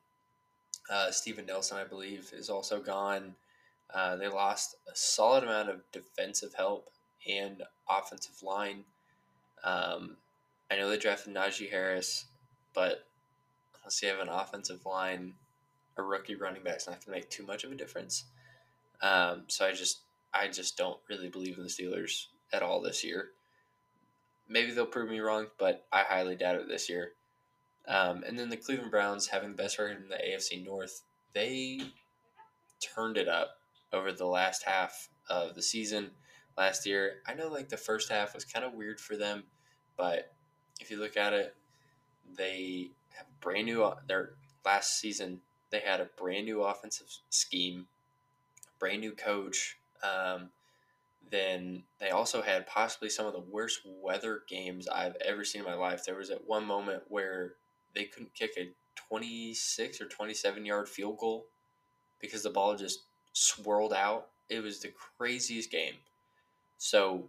Uh, 0.90 1.10
Steven 1.10 1.44
Nelson, 1.44 1.76
I 1.76 1.84
believe, 1.84 2.32
is 2.32 2.48
also 2.48 2.80
gone. 2.80 3.34
Uh, 3.92 4.16
they 4.16 4.28
lost 4.28 4.76
a 4.90 4.96
solid 4.96 5.44
amount 5.44 5.68
of 5.68 5.82
defensive 5.92 6.54
help 6.54 6.90
and 7.28 7.62
offensive 7.88 8.42
line. 8.42 8.84
Um, 9.64 10.16
I 10.70 10.76
know 10.76 10.88
they 10.88 10.96
drafted 10.96 11.34
Najee 11.34 11.70
Harris, 11.70 12.26
but 12.72 13.06
unless 13.82 14.02
you 14.02 14.08
have 14.08 14.20
an 14.20 14.30
offensive 14.30 14.86
line, 14.86 15.34
a 15.98 16.02
rookie 16.02 16.34
running 16.34 16.62
back's 16.62 16.86
not 16.86 17.04
going 17.04 17.14
to 17.14 17.20
make 17.20 17.30
too 17.30 17.44
much 17.44 17.64
of 17.64 17.72
a 17.72 17.74
difference. 17.74 18.24
Um, 19.02 19.42
so 19.48 19.66
I 19.66 19.72
just 19.72 20.00
I 20.34 20.48
just 20.48 20.76
don't 20.76 20.98
really 21.08 21.28
believe 21.28 21.56
in 21.56 21.64
the 21.64 21.68
Steelers 21.68 22.26
at 22.52 22.62
all 22.62 22.80
this 22.80 23.04
year. 23.04 23.30
Maybe 24.48 24.72
they'll 24.72 24.86
prove 24.86 25.10
me 25.10 25.20
wrong, 25.20 25.46
but 25.58 25.86
I 25.92 26.02
highly 26.02 26.36
doubt 26.36 26.56
it 26.56 26.68
this 26.68 26.88
year. 26.88 27.12
Um, 27.88 28.22
and 28.26 28.38
then 28.38 28.48
the 28.48 28.56
Cleveland 28.56 28.90
Browns, 28.90 29.28
having 29.28 29.50
the 29.50 29.62
best 29.62 29.78
record 29.78 30.02
in 30.02 30.08
the 30.08 30.16
AFC 30.16 30.64
North, 30.64 31.02
they 31.32 31.80
turned 32.80 33.16
it 33.16 33.28
up 33.28 33.56
over 33.92 34.12
the 34.12 34.26
last 34.26 34.64
half 34.64 35.08
of 35.28 35.54
the 35.54 35.62
season 35.62 36.10
last 36.56 36.86
year. 36.86 37.16
I 37.26 37.34
know 37.34 37.48
like 37.48 37.68
the 37.68 37.76
first 37.76 38.10
half 38.10 38.34
was 38.34 38.44
kind 38.44 38.64
of 38.64 38.74
weird 38.74 39.00
for 39.00 39.16
them, 39.16 39.44
but 39.96 40.32
if 40.80 40.90
you 40.90 40.98
look 40.98 41.16
at 41.16 41.32
it, 41.32 41.54
they 42.36 42.90
have 43.16 43.26
brand 43.40 43.66
new. 43.66 43.90
Their 44.06 44.34
last 44.64 44.98
season, 44.98 45.40
they 45.70 45.80
had 45.80 46.00
a 46.00 46.08
brand 46.16 46.46
new 46.46 46.62
offensive 46.62 47.08
scheme, 47.30 47.86
brand 48.78 49.00
new 49.00 49.12
coach, 49.12 49.78
um, 50.02 50.50
then 51.30 51.84
they 51.98 52.10
also 52.10 52.42
had 52.42 52.66
possibly 52.66 53.08
some 53.08 53.26
of 53.26 53.32
the 53.32 53.40
worst 53.40 53.80
weather 53.84 54.42
games 54.48 54.88
I've 54.88 55.16
ever 55.24 55.44
seen 55.44 55.62
in 55.62 55.66
my 55.66 55.74
life. 55.74 56.04
There 56.04 56.16
was 56.16 56.30
at 56.30 56.46
one 56.46 56.66
moment 56.66 57.04
where 57.08 57.54
they 57.94 58.04
couldn't 58.04 58.34
kick 58.34 58.52
a 58.58 58.70
26 59.08 60.00
or 60.00 60.06
27 60.06 60.66
yard 60.66 60.88
field 60.88 61.18
goal 61.18 61.46
because 62.20 62.42
the 62.42 62.50
ball 62.50 62.76
just 62.76 63.00
swirled 63.32 63.92
out. 63.92 64.28
It 64.48 64.62
was 64.62 64.80
the 64.80 64.92
craziest 65.18 65.70
game. 65.70 65.94
So 66.78 67.24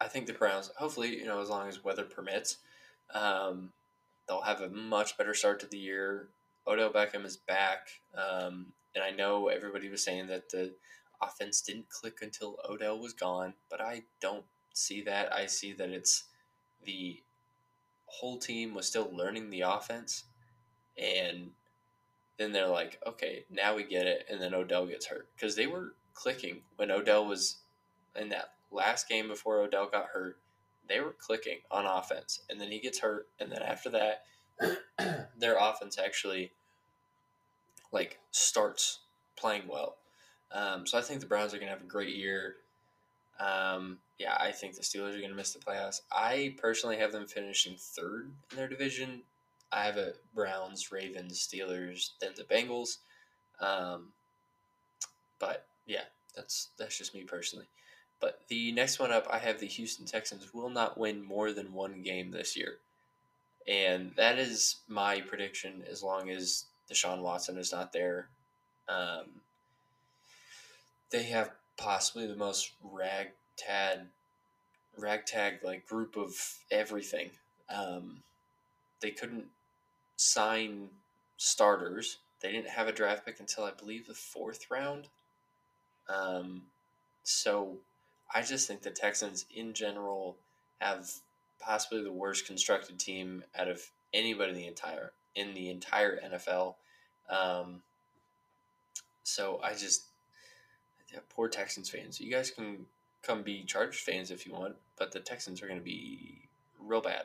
I 0.00 0.08
think 0.08 0.26
the 0.26 0.32
Browns, 0.32 0.70
hopefully, 0.76 1.16
you 1.18 1.26
know, 1.26 1.40
as 1.40 1.50
long 1.50 1.68
as 1.68 1.84
weather 1.84 2.04
permits, 2.04 2.58
um, 3.14 3.72
they'll 4.28 4.42
have 4.42 4.60
a 4.60 4.68
much 4.68 5.16
better 5.18 5.34
start 5.34 5.60
to 5.60 5.66
the 5.66 5.78
year. 5.78 6.28
Odell 6.66 6.92
Beckham 6.92 7.24
is 7.24 7.36
back. 7.36 7.88
Um, 8.14 8.66
and 8.94 9.04
I 9.04 9.10
know 9.10 9.48
everybody 9.48 9.88
was 9.88 10.02
saying 10.02 10.26
that 10.28 10.50
the 10.50 10.72
offense 11.22 11.60
didn't 11.60 11.88
click 11.88 12.18
until 12.22 12.58
Odell 12.68 12.98
was 12.98 13.12
gone, 13.12 13.54
but 13.70 13.80
I 13.80 14.02
don't 14.20 14.44
see 14.72 15.02
that. 15.02 15.32
I 15.32 15.46
see 15.46 15.72
that 15.74 15.90
it's 15.90 16.24
the 16.84 17.22
whole 18.06 18.38
team 18.38 18.74
was 18.74 18.86
still 18.86 19.10
learning 19.12 19.50
the 19.50 19.62
offense 19.62 20.24
and 20.96 21.50
then 22.38 22.52
they're 22.52 22.68
like, 22.68 23.00
okay, 23.06 23.44
now 23.50 23.76
we 23.76 23.84
get 23.84 24.06
it. 24.06 24.26
And 24.30 24.40
then 24.40 24.54
Odell 24.54 24.86
gets 24.86 25.06
hurt 25.06 25.28
because 25.34 25.56
they 25.56 25.66
were 25.66 25.94
clicking 26.14 26.62
when 26.76 26.90
Odell 26.90 27.26
was 27.26 27.56
in 28.14 28.28
that 28.30 28.52
last 28.70 29.08
game 29.08 29.28
before 29.28 29.60
Odell 29.60 29.88
got 29.88 30.06
hurt. 30.06 30.38
They 30.88 31.00
were 31.00 31.14
clicking 31.18 31.58
on 31.70 31.84
offense, 31.84 32.42
and 32.48 32.60
then 32.60 32.70
he 32.70 32.78
gets 32.78 33.00
hurt, 33.00 33.26
and 33.40 33.50
then 33.50 33.60
after 33.60 33.90
that, 33.90 34.22
their 35.36 35.56
offense 35.58 35.98
actually 35.98 36.52
like 37.90 38.20
starts 38.30 39.00
playing 39.36 39.66
well. 39.68 39.96
Um, 40.56 40.86
so 40.86 40.96
I 40.96 41.02
think 41.02 41.20
the 41.20 41.26
Browns 41.26 41.52
are 41.52 41.58
going 41.58 41.68
to 41.68 41.74
have 41.74 41.84
a 41.84 41.88
great 41.88 42.16
year. 42.16 42.56
Um, 43.38 43.98
yeah, 44.18 44.36
I 44.40 44.52
think 44.52 44.74
the 44.74 44.80
Steelers 44.80 45.14
are 45.14 45.18
going 45.18 45.30
to 45.30 45.36
miss 45.36 45.52
the 45.52 45.58
playoffs. 45.58 46.00
I 46.10 46.54
personally 46.58 46.96
have 46.96 47.12
them 47.12 47.26
finishing 47.26 47.76
third 47.78 48.30
in 48.50 48.56
their 48.56 48.68
division. 48.68 49.20
I 49.70 49.84
have 49.84 49.98
a 49.98 50.12
Browns, 50.34 50.90
Ravens, 50.90 51.38
Steelers, 51.38 52.12
then 52.20 52.32
the 52.36 52.44
Bengals. 52.44 52.98
Um, 53.60 54.12
but 55.38 55.66
yeah, 55.86 56.04
that's 56.34 56.68
that's 56.78 56.96
just 56.96 57.14
me 57.14 57.24
personally. 57.24 57.66
But 58.20 58.40
the 58.48 58.72
next 58.72 58.98
one 58.98 59.12
up, 59.12 59.26
I 59.30 59.38
have 59.38 59.60
the 59.60 59.66
Houston 59.66 60.06
Texans 60.06 60.54
will 60.54 60.70
not 60.70 60.96
win 60.96 61.22
more 61.22 61.52
than 61.52 61.74
one 61.74 62.00
game 62.00 62.30
this 62.30 62.56
year, 62.56 62.76
and 63.68 64.12
that 64.16 64.38
is 64.38 64.76
my 64.88 65.20
prediction. 65.20 65.84
As 65.90 66.02
long 66.02 66.30
as 66.30 66.64
Deshaun 66.90 67.20
Watson 67.20 67.58
is 67.58 67.72
not 67.72 67.92
there, 67.92 68.28
um, 68.88 69.26
they 71.10 71.24
have 71.24 71.50
possibly 71.76 72.26
the 72.26 72.36
most 72.36 72.72
ragtag 72.82 74.00
ragtag 74.98 75.62
like 75.62 75.86
group 75.86 76.16
of 76.16 76.34
everything. 76.70 77.30
Um, 77.68 78.22
they 79.00 79.10
couldn't 79.10 79.46
sign 80.16 80.88
starters. 81.36 82.18
They 82.40 82.50
didn't 82.50 82.70
have 82.70 82.88
a 82.88 82.92
draft 82.92 83.26
pick 83.26 83.40
until 83.40 83.64
I 83.64 83.72
believe 83.72 84.06
the 84.06 84.14
fourth 84.14 84.70
round. 84.70 85.08
Um, 86.08 86.62
so 87.24 87.76
I 88.34 88.42
just 88.42 88.66
think 88.66 88.82
the 88.82 88.90
Texans 88.90 89.44
in 89.54 89.72
general 89.74 90.36
have 90.80 91.10
possibly 91.60 92.02
the 92.02 92.12
worst 92.12 92.46
constructed 92.46 92.98
team 92.98 93.42
out 93.58 93.68
of 93.68 93.82
anybody 94.14 94.50
in 94.50 94.56
the 94.56 94.66
entire 94.66 95.12
in 95.34 95.52
the 95.52 95.68
entire 95.68 96.18
NFL. 96.20 96.74
Um, 97.28 97.82
so 99.24 99.60
I 99.62 99.74
just 99.74 100.04
yeah, 101.12 101.20
poor 101.28 101.48
Texans 101.48 101.90
fans. 101.90 102.20
You 102.20 102.30
guys 102.30 102.50
can 102.50 102.86
come 103.22 103.42
be 103.42 103.64
Chargers 103.64 104.00
fans 104.00 104.30
if 104.30 104.46
you 104.46 104.52
want, 104.52 104.76
but 104.98 105.12
the 105.12 105.20
Texans 105.20 105.62
are 105.62 105.66
going 105.66 105.78
to 105.78 105.84
be 105.84 106.48
real 106.80 107.00
bad. 107.00 107.24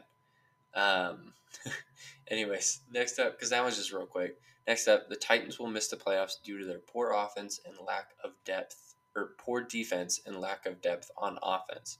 Um, 0.73 1.33
anyways, 2.27 2.81
next 2.91 3.19
up, 3.19 3.33
because 3.33 3.49
that 3.49 3.63
was 3.63 3.77
just 3.77 3.91
real 3.91 4.05
quick. 4.05 4.39
Next 4.67 4.87
up, 4.87 5.09
the 5.09 5.15
Titans 5.15 5.59
will 5.59 5.67
miss 5.67 5.87
the 5.87 5.97
playoffs 5.97 6.41
due 6.43 6.59
to 6.59 6.65
their 6.65 6.79
poor 6.79 7.11
offense 7.11 7.59
and 7.65 7.75
lack 7.85 8.11
of 8.23 8.31
depth, 8.45 8.95
or 9.15 9.31
poor 9.37 9.61
defense 9.61 10.21
and 10.25 10.37
lack 10.37 10.65
of 10.65 10.81
depth 10.81 11.11
on 11.17 11.37
offense. 11.41 11.97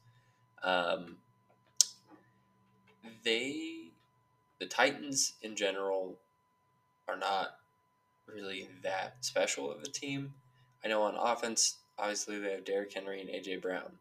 Um, 0.64 1.18
they, 3.24 3.90
the 4.60 4.68
Titans 4.68 5.34
in 5.42 5.56
general, 5.56 6.18
are 7.08 7.18
not 7.18 7.58
really 8.26 8.70
that 8.84 9.18
special 9.22 9.72
of 9.72 9.82
a 9.82 9.90
team. 9.90 10.34
I 10.84 10.88
know 10.88 11.04
on 11.04 11.16
offense, 11.16 11.78
obviously 11.98 12.40
they 12.40 12.52
have 12.52 12.66
Derrick 12.66 12.94
Henry 12.94 13.22
and 13.22 13.30
AJ 13.30 13.62
Brown. 13.62 13.98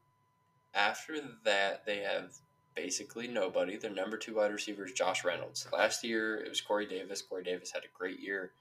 After 0.75 1.17
that, 1.45 1.85
they 1.85 1.99
have 1.99 2.35
basically 2.75 3.29
nobody. 3.29 3.77
Their 3.77 3.91
number 3.91 4.17
two 4.17 4.37
wide 4.37 4.53
receiver 4.53 4.87
is 4.87 4.93
Josh 4.93 5.25
Reynolds. 5.25 5.67
Last 5.73 6.05
year 6.05 6.37
it 6.39 6.49
was 6.49 6.61
Corey 6.61 6.87
Davis. 6.87 7.23
Corey 7.23 7.43
Davis 7.43 7.73
had 7.73 7.85
a 7.85 7.99
great 7.99 8.21
year. 8.21 8.53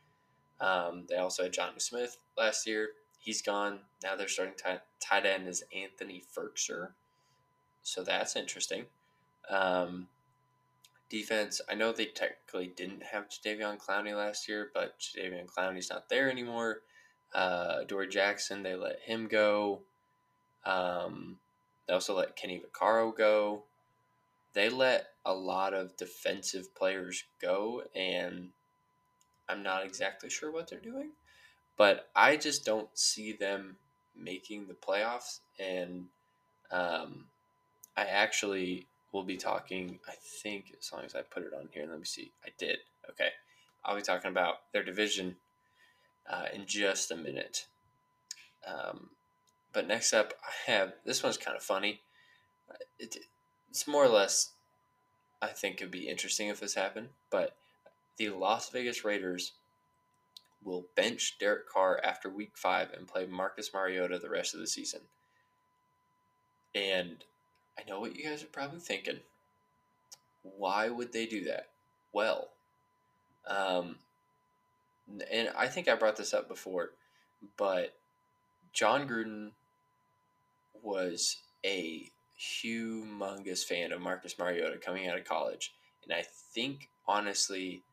Um, 0.59 1.05
they 1.07 1.15
also 1.15 1.43
had 1.43 1.53
Jonnu 1.53 1.81
Smith 1.81 2.17
last 2.37 2.67
year. 2.67 2.89
He's 3.19 3.41
gone. 3.41 3.79
Now 4.03 4.15
they're 4.15 4.27
starting 4.27 4.55
tight, 4.55 4.81
tight 4.99 5.25
end 5.25 5.47
is 5.47 5.63
Anthony 5.75 6.23
Firkser. 6.35 6.89
So 7.83 8.03
that's 8.03 8.35
interesting. 8.35 8.85
Um, 9.49 10.07
defense, 11.09 11.61
I 11.69 11.75
know 11.75 11.91
they 11.91 12.05
technically 12.05 12.67
didn't 12.67 13.03
have 13.03 13.29
Jadeveon 13.29 13.77
Clowney 13.77 14.15
last 14.15 14.47
year, 14.47 14.69
but 14.73 14.99
Jadeveon 14.99 15.47
Clowney's 15.47 15.89
not 15.89 16.09
there 16.09 16.29
anymore. 16.29 16.81
Uh, 17.33 17.83
Dory 17.83 18.07
Jackson, 18.07 18.63
they 18.63 18.75
let 18.75 18.99
him 19.01 19.27
go. 19.27 19.81
Um, 20.65 21.37
they 21.87 21.93
also 21.93 22.15
let 22.15 22.35
Kenny 22.35 22.61
Vaccaro 22.61 23.15
go. 23.15 23.63
They 24.53 24.69
let 24.69 25.09
a 25.25 25.33
lot 25.33 25.73
of 25.73 25.95
defensive 25.95 26.73
players 26.75 27.23
go, 27.41 27.83
and 27.95 28.49
I'm 29.47 29.63
not 29.63 29.85
exactly 29.85 30.29
sure 30.29 30.51
what 30.51 30.69
they're 30.69 30.79
doing, 30.79 31.11
but 31.77 32.09
I 32.15 32.35
just 32.35 32.65
don't 32.65 32.89
see 32.97 33.33
them 33.33 33.77
making 34.15 34.67
the 34.67 34.73
playoffs. 34.73 35.39
And 35.59 36.05
um, 36.71 37.25
I 37.95 38.05
actually 38.05 38.87
will 39.11 39.23
be 39.23 39.37
talking, 39.37 39.99
I 40.07 40.13
think, 40.41 40.73
as 40.79 40.91
long 40.91 41.03
as 41.05 41.15
I 41.15 41.21
put 41.21 41.43
it 41.43 41.53
on 41.53 41.69
here, 41.71 41.85
let 41.89 41.99
me 41.99 42.05
see. 42.05 42.31
I 42.45 42.49
did. 42.57 42.77
Okay. 43.09 43.29
I'll 43.83 43.95
be 43.95 44.01
talking 44.01 44.29
about 44.29 44.55
their 44.73 44.83
division 44.83 45.35
uh, 46.29 46.45
in 46.53 46.65
just 46.65 47.11
a 47.11 47.15
minute. 47.15 47.65
Um, 48.67 49.09
but 49.73 49.87
next 49.87 50.13
up, 50.13 50.33
I 50.43 50.71
have 50.71 50.93
this 51.05 51.23
one's 51.23 51.37
kind 51.37 51.57
of 51.57 51.63
funny. 51.63 52.01
It, 52.99 53.17
it's 53.69 53.87
more 53.87 54.03
or 54.03 54.09
less, 54.09 54.51
I 55.41 55.47
think, 55.47 55.75
it'd 55.77 55.91
be 55.91 56.07
interesting 56.07 56.49
if 56.49 56.59
this 56.59 56.75
happened. 56.75 57.09
But 57.29 57.55
the 58.17 58.29
Las 58.29 58.69
Vegas 58.69 59.03
Raiders 59.03 59.53
will 60.63 60.85
bench 60.95 61.37
Derek 61.39 61.69
Carr 61.69 62.01
after 62.03 62.29
week 62.29 62.51
five 62.55 62.91
and 62.93 63.07
play 63.07 63.25
Marcus 63.25 63.73
Mariota 63.73 64.19
the 64.19 64.29
rest 64.29 64.53
of 64.53 64.59
the 64.59 64.67
season. 64.67 65.01
And 66.75 67.23
I 67.77 67.89
know 67.89 67.99
what 67.99 68.15
you 68.15 68.23
guys 68.23 68.43
are 68.43 68.47
probably 68.47 68.79
thinking. 68.79 69.19
Why 70.43 70.89
would 70.89 71.13
they 71.13 71.25
do 71.25 71.45
that? 71.45 71.69
Well, 72.11 72.49
um, 73.47 73.95
and 75.31 75.49
I 75.57 75.67
think 75.67 75.87
I 75.87 75.95
brought 75.95 76.17
this 76.17 76.33
up 76.33 76.47
before, 76.47 76.91
but 77.57 77.95
Jon 78.73 79.07
Gruden 79.07 79.51
was 80.81 81.37
a 81.65 82.09
humongous 82.39 83.63
fan 83.65 83.91
of 83.91 84.01
Marcus 84.01 84.37
Mariota 84.39 84.77
coming 84.77 85.07
out 85.07 85.17
of 85.17 85.25
college. 85.25 85.73
And 86.03 86.13
I 86.13 86.23
think, 86.53 86.89
honestly, 87.07 87.83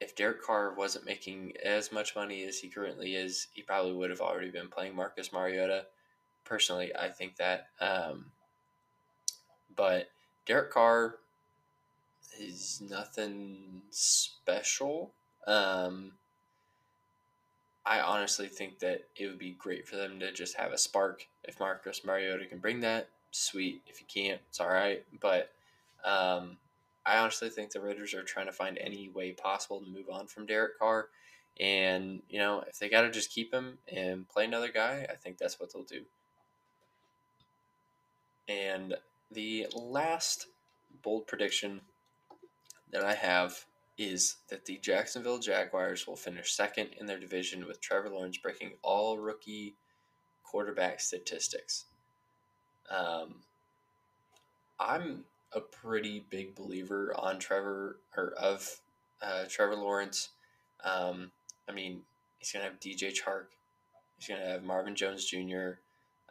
if 0.00 0.14
Derek 0.14 0.42
Carr 0.42 0.74
wasn't 0.74 1.04
making 1.04 1.54
as 1.64 1.90
much 1.90 2.14
money 2.14 2.44
as 2.44 2.58
he 2.58 2.68
currently 2.68 3.14
is, 3.14 3.48
he 3.52 3.62
probably 3.62 3.92
would 3.92 4.10
have 4.10 4.20
already 4.20 4.50
been 4.50 4.68
playing 4.68 4.94
Marcus 4.94 5.32
Mariota. 5.32 5.86
Personally, 6.44 6.94
I 6.94 7.08
think 7.08 7.36
that. 7.36 7.66
Um, 7.80 8.26
but 9.74 10.08
Derek 10.46 10.70
Carr 10.70 11.16
is 12.40 12.80
nothing 12.88 13.82
special. 13.90 15.12
Um, 15.48 16.12
I 17.86 18.00
honestly 18.00 18.48
think 18.48 18.80
that 18.80 19.04
it 19.16 19.26
would 19.26 19.38
be 19.38 19.56
great 19.58 19.88
for 19.88 19.96
them 19.96 20.20
to 20.20 20.30
just 20.30 20.56
have 20.56 20.72
a 20.72 20.78
spark. 20.78 21.26
If 21.44 21.58
Marcus 21.58 22.04
Mariota 22.04 22.44
can 22.44 22.58
bring 22.58 22.80
that, 22.80 23.08
sweet. 23.30 23.80
If 23.86 24.00
you 24.00 24.06
can't, 24.06 24.40
it's 24.50 24.60
all 24.60 24.68
right. 24.68 25.02
But 25.20 25.50
um, 26.04 26.58
I 27.06 27.16
honestly 27.16 27.48
think 27.48 27.70
the 27.70 27.80
Raiders 27.80 28.12
are 28.12 28.22
trying 28.22 28.46
to 28.46 28.52
find 28.52 28.76
any 28.76 29.08
way 29.08 29.32
possible 29.32 29.80
to 29.80 29.90
move 29.90 30.10
on 30.12 30.26
from 30.26 30.44
Derek 30.44 30.78
Carr. 30.78 31.08
And, 31.58 32.20
you 32.28 32.38
know, 32.38 32.62
if 32.68 32.78
they 32.78 32.90
got 32.90 33.02
to 33.02 33.10
just 33.10 33.30
keep 33.30 33.52
him 33.52 33.78
and 33.90 34.28
play 34.28 34.44
another 34.44 34.70
guy, 34.70 35.06
I 35.08 35.14
think 35.14 35.38
that's 35.38 35.58
what 35.58 35.72
they'll 35.72 35.82
do. 35.82 36.02
And 38.48 38.96
the 39.32 39.66
last 39.74 40.46
bold 41.02 41.26
prediction 41.26 41.80
that 42.92 43.02
I 43.02 43.14
have 43.14 43.64
is 43.98 44.36
that 44.48 44.64
the 44.64 44.78
Jacksonville 44.78 45.40
Jaguars 45.40 46.06
will 46.06 46.16
finish 46.16 46.52
second 46.52 46.90
in 46.98 47.06
their 47.06 47.18
division 47.18 47.66
with 47.66 47.80
Trevor 47.80 48.08
Lawrence 48.08 48.38
breaking 48.38 48.72
all 48.82 49.18
rookie 49.18 49.74
quarterback 50.44 51.00
statistics. 51.00 51.86
Um, 52.90 53.34
I'm 54.78 55.24
a 55.52 55.60
pretty 55.60 56.24
big 56.30 56.54
believer 56.54 57.12
on 57.18 57.40
Trevor 57.40 57.98
or 58.16 58.32
of 58.38 58.80
uh, 59.20 59.44
Trevor 59.48 59.74
Lawrence. 59.74 60.30
Um, 60.84 61.32
I 61.68 61.72
mean, 61.72 62.02
he's 62.38 62.52
gonna 62.52 62.64
have 62.64 62.80
DJ 62.80 63.12
Chark. 63.12 63.46
He's 64.16 64.28
gonna 64.28 64.46
have 64.46 64.62
Marvin 64.62 64.94
Jones 64.94 65.24
Jr. 65.24 65.72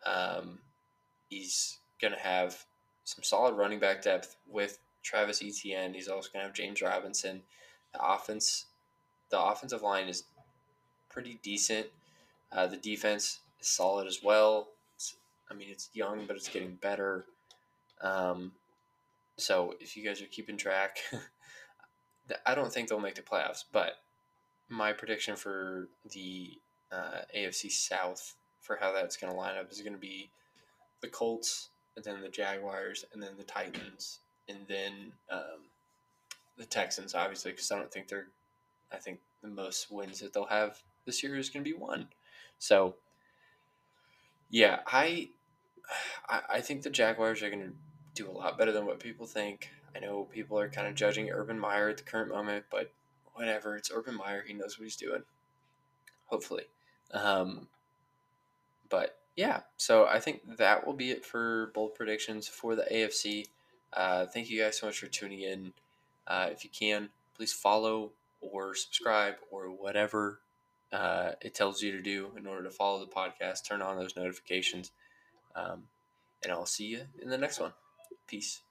Um, 0.06 0.60
he's 1.30 1.80
gonna 2.02 2.20
have 2.20 2.66
some 3.04 3.24
solid 3.24 3.56
running 3.56 3.80
back 3.80 4.02
depth 4.02 4.38
with 4.50 4.80
Travis 5.08 5.42
Etienne. 5.42 5.94
He's 5.94 6.10
also 6.10 6.30
going 6.34 6.44
to 6.44 6.48
have 6.48 6.56
James 6.56 6.82
Robinson. 6.82 7.42
The 7.94 8.06
offense, 8.06 8.66
the 9.30 9.42
offensive 9.42 9.82
line 9.82 10.10
is 10.10 10.24
pretty 11.10 11.40
decent. 11.42 11.88
Uh, 12.52 12.68
the 12.68 12.78
defense 12.78 13.40
is 13.62 13.68
solid 13.68 14.06
as 14.06 14.22
well. 14.22 14.68
It's, 14.96 15.16
I 15.50 15.54
mean, 15.54 15.70
it's 15.70 15.90
young, 15.94 16.26
but 16.28 16.36
it's 16.36 16.50
getting 16.50 16.76
better. 16.76 17.26
Um, 18.02 18.52
so 19.38 19.76
if 19.80 19.96
you 19.96 20.04
guys 20.04 20.22
are 20.22 20.26
keeping 20.26 20.58
track, 20.58 20.98
I 22.46 22.54
don't 22.54 22.72
think 22.72 22.90
they'll 22.90 23.00
make 23.00 23.16
the 23.16 23.22
playoffs. 23.22 23.64
But 23.72 24.00
my 24.68 24.92
prediction 24.92 25.38
for 25.38 25.88
the 26.12 26.52
uh, 26.92 27.22
AFC 27.36 27.72
South 27.72 28.36
for 28.60 28.76
how 28.76 28.92
that's 28.92 29.16
going 29.16 29.32
to 29.32 29.40
line 29.40 29.56
up 29.58 29.72
is 29.72 29.82
going 29.82 29.94
to 29.94 30.00
be 30.00 30.30
the 31.02 31.08
Colts, 31.08 31.70
and 31.96 32.04
then 32.04 32.22
the 32.22 32.30
Jaguars, 32.30 33.06
and 33.14 33.24
then 33.24 33.32
the 33.38 33.44
Titans, 33.44 34.20
and 34.48 34.60
then 34.68 35.12
um, 35.32 35.70
the 36.58 36.66
Texans, 36.66 37.16
obviously, 37.16 37.52
because 37.52 37.72
I 37.72 37.78
don't 37.78 37.92
think 37.92 38.08
they're. 38.08 38.28
I 38.92 38.98
think 38.98 39.20
the 39.42 39.50
most 39.50 39.92
wins 39.92 40.20
that 40.22 40.34
they'll 40.34 40.46
have 40.46 40.82
this 41.06 41.22
year 41.22 41.38
is 41.38 41.50
going 41.50 41.64
to 41.64 41.70
be 41.70 41.78
one. 41.78 42.08
So, 42.58 42.96
yeah, 44.50 44.80
I, 44.88 45.30
I 46.50 46.62
think 46.62 46.84
the 46.84 46.90
Jaguars 46.90 47.44
are 47.44 47.50
going 47.50 47.64
to 47.64 47.74
do 48.16 48.30
a 48.30 48.32
lot 48.32 48.58
better 48.58 48.72
than 48.72 48.86
what 48.86 49.00
people 49.00 49.26
think. 49.26 49.70
I 49.96 50.00
know 50.00 50.28
people 50.32 50.58
are 50.60 50.70
kind 50.70 50.88
of 50.88 50.96
judging 50.96 51.30
Urban 51.30 51.60
Meyer 51.60 51.90
at 51.90 51.98
the 51.98 52.04
current 52.04 52.30
moment, 52.30 52.66
but 52.72 52.92
whatever. 53.34 53.76
It's 53.76 53.92
Urban 53.94 54.16
Meyer. 54.16 54.44
He 54.46 54.54
knows 54.54 54.80
what 54.80 54.86
he's 54.86 54.96
doing. 54.96 55.24
Hopefully. 56.26 56.64
Um, 57.14 57.68
but 58.90 59.18
yeah, 59.36 59.62
so 59.78 60.06
I 60.06 60.20
think 60.20 60.58
that 60.58 60.86
will 60.86 60.94
be 60.94 61.12
it 61.12 61.26
for 61.26 61.72
bold 61.74 61.96
predictions 61.96 62.48
for 62.48 62.76
the 62.76 62.88
AFC. 62.92 63.48
Uh, 63.98 64.28
thank 64.28 64.50
you 64.50 64.62
guys 64.62 64.78
so 64.78 64.86
much 64.86 65.00
for 65.00 65.08
tuning 65.08 65.42
in. 65.42 65.74
Uh, 66.28 66.50
if 66.52 66.64
you 66.64 66.70
can, 66.70 67.10
please 67.36 67.52
follow 67.52 68.12
or 68.40 68.76
subscribe 68.76 69.34
or 69.50 69.72
whatever 69.72 70.40
uh, 70.94 71.32
it 71.42 71.56
tells 71.56 71.82
you 71.82 71.92
to 71.92 72.02
do 72.02 72.32
in 72.38 72.46
order 72.46 72.64
to 72.64 72.70
follow 72.70 73.00
the 73.00 73.12
podcast. 73.12 73.66
Turn 73.68 73.82
on 73.82 73.98
those 73.98 74.16
notifications. 74.16 74.92
Um, 75.56 75.84
and 76.44 76.52
I'll 76.52 76.68
see 76.68 76.86
you 76.86 77.02
in 77.22 77.30
the 77.30 77.38
next 77.38 77.60
one. 77.60 77.74
Peace. 78.28 78.62